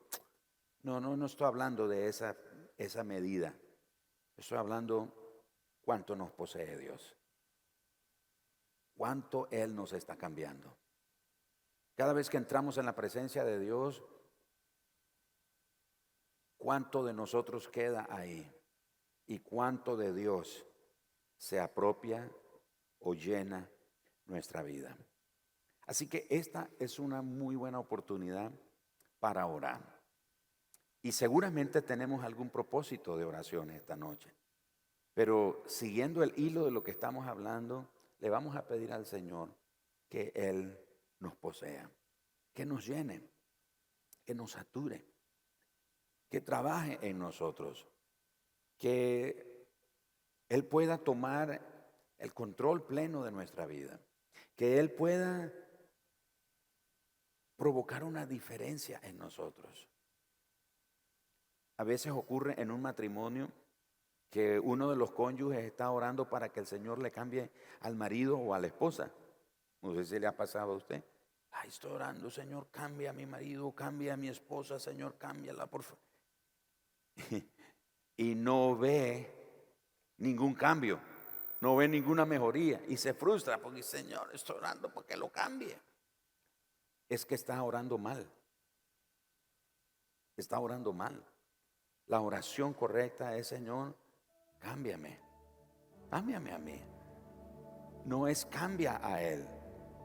No, 0.82 1.00
no, 1.00 1.16
no 1.16 1.26
estoy 1.26 1.46
hablando 1.46 1.88
de 1.88 2.08
esa, 2.08 2.36
esa 2.76 3.04
medida. 3.04 3.54
Estoy 4.36 4.58
hablando 4.58 5.12
cuánto 5.82 6.16
nos 6.16 6.30
posee 6.32 6.76
Dios. 6.76 7.16
Cuánto 8.96 9.48
Él 9.50 9.74
nos 9.74 9.92
está 9.92 10.16
cambiando. 10.16 10.76
Cada 11.94 12.12
vez 12.12 12.28
que 12.28 12.36
entramos 12.36 12.76
en 12.78 12.86
la 12.86 12.94
presencia 12.94 13.44
de 13.44 13.58
Dios, 13.58 14.02
cuánto 16.64 17.04
de 17.04 17.12
nosotros 17.12 17.68
queda 17.68 18.06
ahí 18.08 18.50
y 19.26 19.40
cuánto 19.40 19.98
de 19.98 20.14
Dios 20.14 20.64
se 21.36 21.60
apropia 21.60 22.26
o 23.00 23.12
llena 23.12 23.68
nuestra 24.24 24.62
vida. 24.62 24.96
Así 25.86 26.08
que 26.08 26.26
esta 26.30 26.70
es 26.78 26.98
una 26.98 27.20
muy 27.20 27.54
buena 27.54 27.78
oportunidad 27.78 28.50
para 29.20 29.44
orar. 29.44 30.00
Y 31.02 31.12
seguramente 31.12 31.82
tenemos 31.82 32.24
algún 32.24 32.48
propósito 32.48 33.18
de 33.18 33.26
oración 33.26 33.70
esta 33.70 33.94
noche. 33.94 34.34
Pero 35.12 35.64
siguiendo 35.66 36.22
el 36.22 36.32
hilo 36.34 36.64
de 36.64 36.70
lo 36.70 36.82
que 36.82 36.92
estamos 36.92 37.26
hablando, 37.26 37.90
le 38.20 38.30
vamos 38.30 38.56
a 38.56 38.66
pedir 38.66 38.90
al 38.90 39.04
Señor 39.04 39.54
que 40.08 40.32
Él 40.34 40.80
nos 41.18 41.36
posea, 41.36 41.90
que 42.54 42.64
nos 42.64 42.86
llene, 42.86 43.20
que 44.24 44.34
nos 44.34 44.52
sature, 44.52 45.13
que 46.34 46.40
trabaje 46.40 46.98
en 47.00 47.16
nosotros, 47.20 47.86
que 48.76 49.68
Él 50.48 50.64
pueda 50.64 50.98
tomar 50.98 51.60
el 52.18 52.34
control 52.34 52.84
pleno 52.84 53.22
de 53.22 53.30
nuestra 53.30 53.66
vida, 53.66 54.00
que 54.56 54.80
Él 54.80 54.90
pueda 54.90 55.52
provocar 57.54 58.02
una 58.02 58.26
diferencia 58.26 58.98
en 59.04 59.16
nosotros. 59.16 59.88
A 61.76 61.84
veces 61.84 62.10
ocurre 62.10 62.60
en 62.60 62.72
un 62.72 62.82
matrimonio 62.82 63.52
que 64.28 64.58
uno 64.58 64.90
de 64.90 64.96
los 64.96 65.12
cónyuges 65.12 65.62
está 65.64 65.88
orando 65.92 66.28
para 66.28 66.48
que 66.48 66.58
el 66.58 66.66
Señor 66.66 66.98
le 66.98 67.12
cambie 67.12 67.52
al 67.78 67.94
marido 67.94 68.38
o 68.38 68.54
a 68.54 68.58
la 68.58 68.66
esposa. 68.66 69.08
No 69.82 69.94
sé 69.94 70.04
si 70.04 70.18
le 70.18 70.26
ha 70.26 70.36
pasado 70.36 70.72
a 70.72 70.76
usted. 70.78 71.04
Ay, 71.52 71.68
estoy 71.68 71.92
orando, 71.92 72.28
Señor, 72.28 72.72
cambia 72.72 73.10
a 73.10 73.12
mi 73.12 73.24
marido, 73.24 73.70
cambia 73.70 74.14
a 74.14 74.16
mi 74.16 74.26
esposa, 74.26 74.80
Señor, 74.80 75.16
cámbiala, 75.16 75.68
por 75.68 75.84
favor. 75.84 76.13
y 78.16 78.34
no 78.34 78.76
ve 78.76 79.30
ningún 80.18 80.54
cambio, 80.54 81.00
no 81.60 81.76
ve 81.76 81.88
ninguna 81.88 82.24
mejoría 82.24 82.80
y 82.88 82.96
se 82.96 83.14
frustra 83.14 83.58
porque, 83.58 83.82
Señor, 83.82 84.30
estoy 84.32 84.56
orando 84.56 84.92
porque 84.92 85.16
lo 85.16 85.30
cambie 85.30 85.78
es 87.08 87.24
que 87.24 87.34
está 87.34 87.62
orando 87.62 87.98
mal. 87.98 88.26
Está 90.36 90.58
orando 90.58 90.92
mal. 90.92 91.24
La 92.06 92.20
oración 92.20 92.74
correcta 92.74 93.36
es, 93.36 93.46
Señor, 93.48 93.96
cámbiame. 94.58 95.20
Cámbiame 96.10 96.52
a 96.52 96.58
mí. 96.58 96.80
No 98.04 98.28
es 98.28 98.44
cambia 98.46 99.00
a 99.02 99.22
Él 99.22 99.46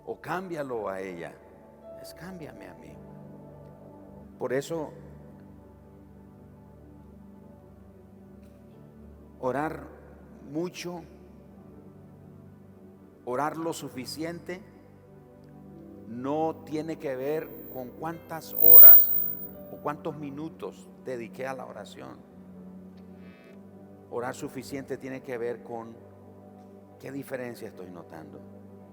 o 0.06 0.20
cámbialo 0.22 0.88
a 0.88 1.02
ella. 1.02 1.34
Es 2.02 2.14
cámbiame 2.14 2.68
a 2.68 2.74
mí. 2.76 2.96
Por 4.38 4.54
eso, 4.54 4.94
orar 9.40 9.88
mucho, 10.52 11.02
orar 13.26 13.58
lo 13.58 13.74
suficiente, 13.74 14.62
no 16.08 16.64
tiene 16.66 16.98
que 16.98 17.16
ver 17.16 17.50
con 17.72 17.90
cuántas 17.90 18.56
horas 18.62 19.14
o 19.72 19.78
cuántos 19.78 20.18
minutos 20.18 20.90
dediqué 21.06 21.48
a 21.48 21.54
la 21.54 21.66
oración. 21.66 22.18
Orar 24.12 24.34
suficiente 24.34 24.98
tiene 24.98 25.22
que 25.22 25.38
ver 25.38 25.64
con 25.64 25.96
qué 27.00 27.12
diferencia 27.12 27.68
estoy 27.68 27.92
notando 27.92 28.40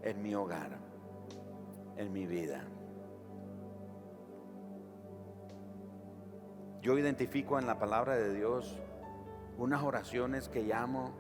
en 0.03 0.23
mi 0.23 0.35
hogar, 0.35 0.79
en 1.97 2.13
mi 2.13 2.27
vida. 2.27 2.63
Yo 6.83 6.97
identifico 6.99 7.59
en 7.59 7.67
la 7.67 7.79
palabra 7.79 8.15
de 8.15 8.35
Dios 8.35 8.77
unas 9.59 9.83
oraciones 9.83 10.49
que 10.49 10.63
llamo 10.63 11.13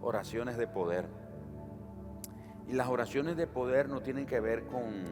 oraciones 0.00 0.56
de 0.56 0.66
poder. 0.66 1.06
Y 2.68 2.74
las 2.74 2.88
oraciones 2.88 3.36
de 3.36 3.46
poder 3.46 3.88
no 3.88 4.00
tienen 4.00 4.26
que 4.26 4.40
ver 4.40 4.64
con 4.66 5.04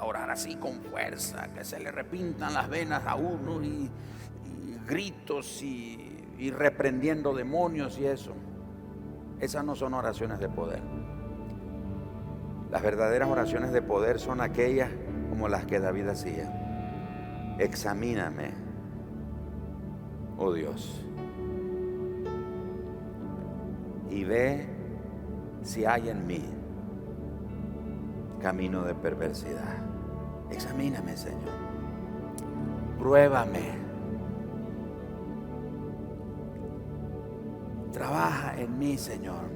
orar 0.00 0.30
así 0.30 0.56
con 0.56 0.80
fuerza, 0.82 1.52
que 1.54 1.64
se 1.64 1.78
le 1.80 1.90
repintan 1.90 2.54
las 2.54 2.68
venas 2.68 3.06
a 3.06 3.14
uno 3.14 3.62
y, 3.62 3.90
gritos 4.86 5.62
y, 5.62 6.18
y 6.38 6.50
reprendiendo 6.50 7.34
demonios 7.34 7.98
y 7.98 8.06
eso. 8.06 8.34
Esas 9.40 9.64
no 9.64 9.74
son 9.74 9.94
oraciones 9.94 10.38
de 10.40 10.48
poder. 10.48 10.82
Las 12.70 12.82
verdaderas 12.82 13.28
oraciones 13.28 13.72
de 13.72 13.80
poder 13.80 14.18
son 14.18 14.40
aquellas 14.40 14.90
como 15.30 15.48
las 15.48 15.64
que 15.64 15.80
David 15.80 16.08
hacía. 16.08 17.56
Examíname, 17.58 18.50
oh 20.36 20.52
Dios, 20.52 21.04
y 24.14 24.22
ve 24.22 24.64
si 25.62 25.84
hay 25.84 26.08
en 26.08 26.24
mí 26.26 26.40
camino 28.40 28.82
de 28.82 28.94
perversidad. 28.94 29.78
Examíname, 30.50 31.16
Señor. 31.16 31.50
Pruébame. 32.98 33.72
Trabaja 37.90 38.60
en 38.60 38.78
mí, 38.78 38.96
Señor. 38.98 39.48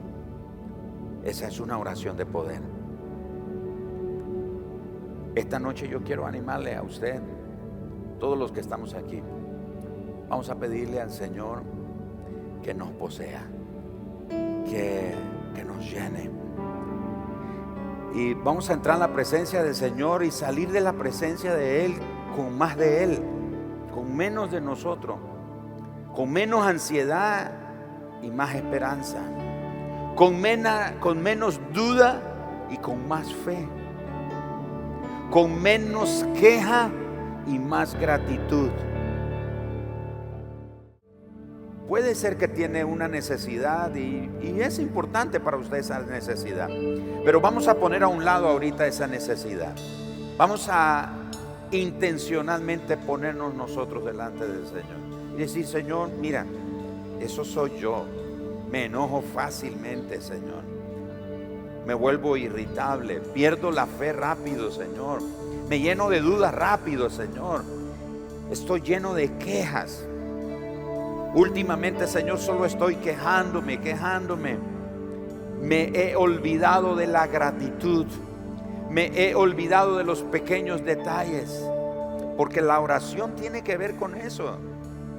Esa 1.23 1.49
es 1.49 1.61
una 1.61 1.79
oración 1.79 2.17
de 2.17 2.27
poder. 2.27 2.63
Esta 5.35 5.61
noche 5.61 5.87
yo 5.87 6.03
quiero 6.03 6.27
animarle 6.27 6.75
a 6.75 6.83
usted, 6.83 7.21
todos 8.19 8.37
los 8.37 8.51
que 8.51 8.61
estamos 8.61 8.95
aquí. 8.95 9.23
Vamos 10.29 10.51
a 10.51 10.57
pedirle 10.57 11.01
al 11.01 11.11
Señor 11.11 11.63
que 12.63 12.75
nos 12.75 12.91
posea, 12.93 13.47
que, 14.71 15.15
nos 15.67 15.91
llene 15.91 16.31
y 18.15 18.35
vamos 18.35 18.71
a 18.71 18.73
entrar 18.73 18.95
en 18.95 19.01
la 19.01 19.13
presencia 19.13 19.63
del 19.63 19.75
Señor 19.75 20.25
y 20.25 20.31
salir 20.31 20.71
de 20.71 20.81
la 20.81 20.93
presencia 20.93 21.55
de 21.55 21.85
Él 21.85 21.95
con 22.35 22.57
más 22.57 22.77
de 22.77 23.05
Él, 23.05 23.23
con 23.93 24.17
menos 24.17 24.51
de 24.51 24.61
nosotros, 24.61 25.19
con 26.15 26.33
menos 26.33 26.67
ansiedad 26.67 27.53
y 28.23 28.31
más 28.31 28.55
esperanza, 28.55 29.21
con, 30.17 30.43
con 31.01 31.23
menos 31.23 31.61
duda 31.73 32.21
y 32.71 32.77
con 32.79 33.07
más 33.07 33.33
fe, 33.33 33.69
con 35.31 35.61
menos 35.61 36.27
queja 36.35 36.91
y 37.47 37.59
más 37.59 37.95
gratitud. 37.95 38.71
Puede 41.89 42.15
ser 42.15 42.37
que 42.37 42.49
tiene 42.49 42.85
una 42.85 43.09
necesidad 43.09 43.95
y, 43.95 44.29
es 44.61 44.79
importante 44.79 45.41
para 45.41 45.57
usted 45.57 45.79
esa 45.79 46.01
necesidad. 46.01 46.69
Pero 47.25 47.41
vamos 47.41 47.67
a 47.67 47.75
poner 47.75 48.03
a 48.03 48.09
un 48.09 48.27
lado 48.27 48.47
ahorita 48.49 48.87
esa 48.87 49.07
necesidad. 49.07 49.75
Vamos 50.37 50.69
a 50.71 51.11
intencionalmente 51.71 52.99
ponernos 52.99 53.55
nosotros 53.55 54.05
delante 54.05 54.47
del 54.47 54.67
Señor. 54.67 55.33
Y 55.35 55.39
decir, 55.39 55.67
Señor, 55.67 56.11
mira, 56.11 56.45
eso 57.21 57.43
soy 57.43 57.79
yo. 57.79 58.05
Me 58.71 58.85
enojo 58.85 59.23
fácilmente, 59.23 60.21
Señor. 60.21 60.63
Me 61.87 61.95
vuelvo 61.95 62.37
irritable. 62.37 63.21
Pierdo 63.33 63.71
la 63.71 63.87
fe 63.87 64.13
rápido, 64.13 64.71
Señor. 64.71 65.23
Me 65.71 65.81
lleno 65.81 66.11
de 66.11 66.21
dudas 66.21 66.55
rápido, 66.55 67.09
Señor. 67.09 67.65
Estoy 68.51 68.83
lleno 68.83 69.15
de 69.15 69.33
quejas. 69.39 70.05
Últimamente, 71.35 72.07
Señor, 72.07 72.39
solo 72.39 72.65
estoy 72.65 72.97
quejándome, 72.97 73.81
quejándome. 73.81 74.57
Me 75.61 75.89
he 75.95 76.17
olvidado 76.17 76.97
de 76.97 77.07
la 77.07 77.27
gratitud. 77.27 78.07
Me 78.91 79.07
he 79.15 79.35
olvidado 79.35 79.99
de 79.99 80.05
los 80.05 80.23
pequeños 80.23 80.85
detalles. 80.85 81.63
Porque 82.37 82.63
la 82.63 82.81
oración 82.81 83.35
tiene 83.35 83.63
que 83.63 83.77
ver 83.77 83.97
con 83.97 84.15
eso. 84.15 84.57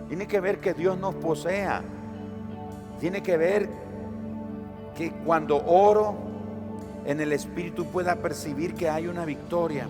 Tiene 0.08 0.28
que 0.28 0.40
ver 0.40 0.60
que 0.60 0.74
Dios 0.74 0.98
nos 0.98 1.14
posea. 1.16 1.84
Tiene 3.00 3.22
que 3.22 3.38
ver 3.38 3.70
que 4.98 5.12
cuando 5.12 5.64
oro 5.66 6.16
en 7.06 7.22
el 7.22 7.32
Espíritu 7.34 7.86
pueda 7.86 8.16
percibir 8.16 8.74
que 8.74 8.90
hay 8.90 9.08
una 9.08 9.26
victoria. 9.26 9.88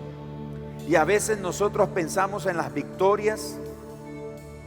Y 0.86 0.96
a 0.96 1.04
veces 1.04 1.38
nosotros 1.38 1.88
pensamos 1.90 2.46
en 2.46 2.56
las 2.56 2.72
victorias 2.72 3.58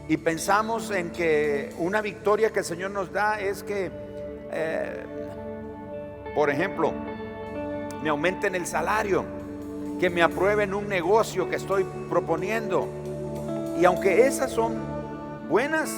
y 0.07 0.17
pensamos 0.17 0.91
en 0.91 1.11
que 1.11 1.73
una 1.77 2.01
victoria 2.01 2.51
que 2.51 2.59
el 2.59 2.65
Señor 2.65 2.91
nos 2.91 3.11
da 3.11 3.39
es 3.39 3.63
que, 3.63 3.89
eh, 4.51 5.03
por 6.35 6.49
ejemplo, 6.49 6.91
me 8.01 8.09
aumenten 8.09 8.53
el 8.55 8.65
salario, 8.65 9.23
que 9.99 10.09
me 10.09 10.21
aprueben 10.21 10.73
un 10.73 10.89
negocio 10.89 11.49
que 11.49 11.55
estoy 11.55 11.85
proponiendo. 12.09 12.87
Y 13.79 13.85
aunque 13.85 14.27
esas 14.27 14.51
son 14.51 14.75
buenas, 15.47 15.95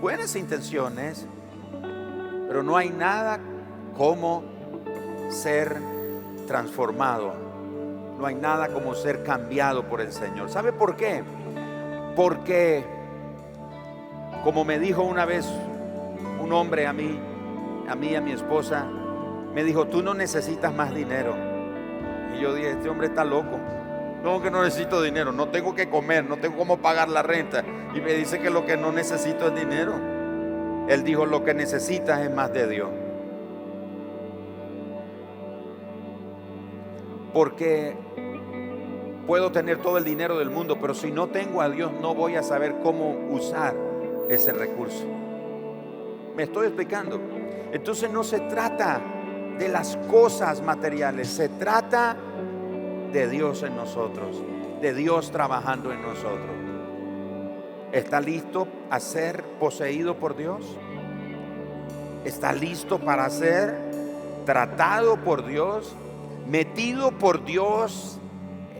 buenas 0.00 0.36
intenciones, 0.36 1.26
pero 2.46 2.62
no 2.62 2.76
hay 2.76 2.90
nada 2.90 3.40
como 3.96 4.44
ser 5.28 5.76
transformado. 6.46 7.34
No 8.16 8.26
hay 8.26 8.34
nada 8.36 8.68
como 8.68 8.94
ser 8.94 9.22
cambiado 9.22 9.84
por 9.88 10.00
el 10.00 10.12
Señor. 10.12 10.50
¿Sabe 10.50 10.72
por 10.72 10.96
qué? 10.96 11.22
Porque 12.16 12.97
como 14.44 14.64
me 14.64 14.78
dijo 14.78 15.02
una 15.02 15.24
vez 15.24 15.48
un 16.40 16.52
hombre 16.52 16.86
a 16.86 16.92
mí, 16.92 17.18
a 17.88 17.94
mí 17.94 18.14
a 18.14 18.20
mi 18.20 18.32
esposa, 18.32 18.86
me 19.54 19.64
dijo, 19.64 19.86
tú 19.86 20.02
no 20.02 20.14
necesitas 20.14 20.72
más 20.72 20.94
dinero. 20.94 21.34
Y 22.36 22.40
yo 22.40 22.54
dije, 22.54 22.70
este 22.70 22.88
hombre 22.88 23.08
está 23.08 23.24
loco. 23.24 23.58
No, 24.22 24.42
que 24.42 24.50
no 24.50 24.62
necesito 24.62 25.02
dinero, 25.02 25.32
no 25.32 25.48
tengo 25.48 25.74
que 25.74 25.88
comer, 25.88 26.24
no 26.24 26.36
tengo 26.38 26.56
cómo 26.56 26.78
pagar 26.78 27.08
la 27.08 27.22
renta. 27.22 27.64
Y 27.94 28.00
me 28.00 28.12
dice 28.14 28.40
que 28.40 28.50
lo 28.50 28.66
que 28.66 28.76
no 28.76 28.92
necesito 28.92 29.48
es 29.48 29.54
dinero. 29.54 29.94
Él 30.88 31.04
dijo, 31.04 31.26
lo 31.26 31.44
que 31.44 31.54
necesitas 31.54 32.20
es 32.20 32.32
más 32.32 32.52
de 32.52 32.68
Dios. 32.68 32.88
Porque 37.32 37.96
puedo 39.26 39.52
tener 39.52 39.78
todo 39.78 39.98
el 39.98 40.04
dinero 40.04 40.38
del 40.38 40.50
mundo, 40.50 40.78
pero 40.80 40.94
si 40.94 41.10
no 41.10 41.28
tengo 41.28 41.60
a 41.60 41.68
Dios 41.68 41.92
no 42.00 42.14
voy 42.14 42.36
a 42.36 42.42
saber 42.42 42.76
cómo 42.82 43.10
usar 43.30 43.87
ese 44.28 44.52
recurso. 44.52 45.04
¿Me 46.36 46.44
estoy 46.44 46.66
explicando? 46.66 47.20
Entonces 47.72 48.10
no 48.10 48.22
se 48.22 48.40
trata 48.40 49.00
de 49.58 49.68
las 49.68 49.96
cosas 50.10 50.62
materiales, 50.62 51.28
se 51.28 51.48
trata 51.48 52.16
de 53.12 53.28
Dios 53.28 53.62
en 53.62 53.74
nosotros, 53.74 54.42
de 54.80 54.94
Dios 54.94 55.30
trabajando 55.30 55.92
en 55.92 56.00
nosotros. 56.02 56.50
¿Está 57.92 58.20
listo 58.20 58.68
a 58.90 59.00
ser 59.00 59.42
poseído 59.58 60.16
por 60.16 60.36
Dios? 60.36 60.64
¿Está 62.24 62.52
listo 62.52 62.98
para 62.98 63.28
ser 63.30 63.76
tratado 64.44 65.16
por 65.16 65.46
Dios? 65.46 65.96
¿Metido 66.46 67.12
por 67.12 67.44
Dios 67.44 68.18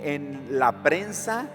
en 0.04 0.58
la 0.58 0.82
prensa? 0.82 1.48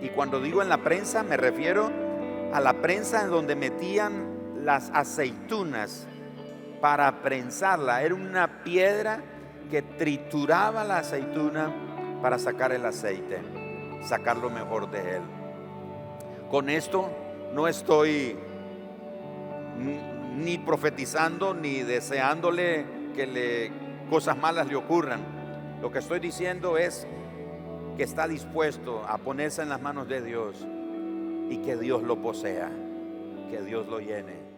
Y 0.00 0.08
cuando 0.08 0.40
digo 0.40 0.62
en 0.62 0.68
la 0.68 0.78
prensa 0.78 1.22
me 1.22 1.36
refiero 1.36 2.09
a 2.52 2.60
la 2.60 2.74
prensa 2.74 3.22
en 3.22 3.30
donde 3.30 3.54
metían 3.54 4.64
las 4.64 4.90
aceitunas 4.92 6.06
para 6.80 7.22
prensarla. 7.22 8.02
Era 8.02 8.14
una 8.14 8.64
piedra 8.64 9.22
que 9.70 9.82
trituraba 9.82 10.82
la 10.84 10.98
aceituna 10.98 11.72
para 12.20 12.38
sacar 12.38 12.72
el 12.72 12.84
aceite, 12.84 13.40
sacar 14.02 14.36
lo 14.36 14.50
mejor 14.50 14.90
de 14.90 15.16
él. 15.16 15.22
Con 16.50 16.68
esto 16.68 17.08
no 17.54 17.68
estoy 17.68 18.36
ni 20.36 20.58
profetizando 20.58 21.54
ni 21.54 21.82
deseándole 21.82 22.84
que 23.14 23.26
le, 23.26 23.72
cosas 24.10 24.36
malas 24.36 24.66
le 24.66 24.74
ocurran. 24.74 25.20
Lo 25.80 25.92
que 25.92 26.00
estoy 26.00 26.18
diciendo 26.18 26.76
es 26.76 27.06
que 27.96 28.02
está 28.02 28.26
dispuesto 28.26 29.04
a 29.06 29.18
ponerse 29.18 29.62
en 29.62 29.68
las 29.68 29.80
manos 29.80 30.08
de 30.08 30.20
Dios 30.20 30.66
y 31.50 31.58
que 31.58 31.76
Dios 31.76 32.02
lo 32.04 32.16
posea, 32.22 32.70
que 33.50 33.60
Dios 33.60 33.86
lo 33.88 33.98
llene. 33.98 34.49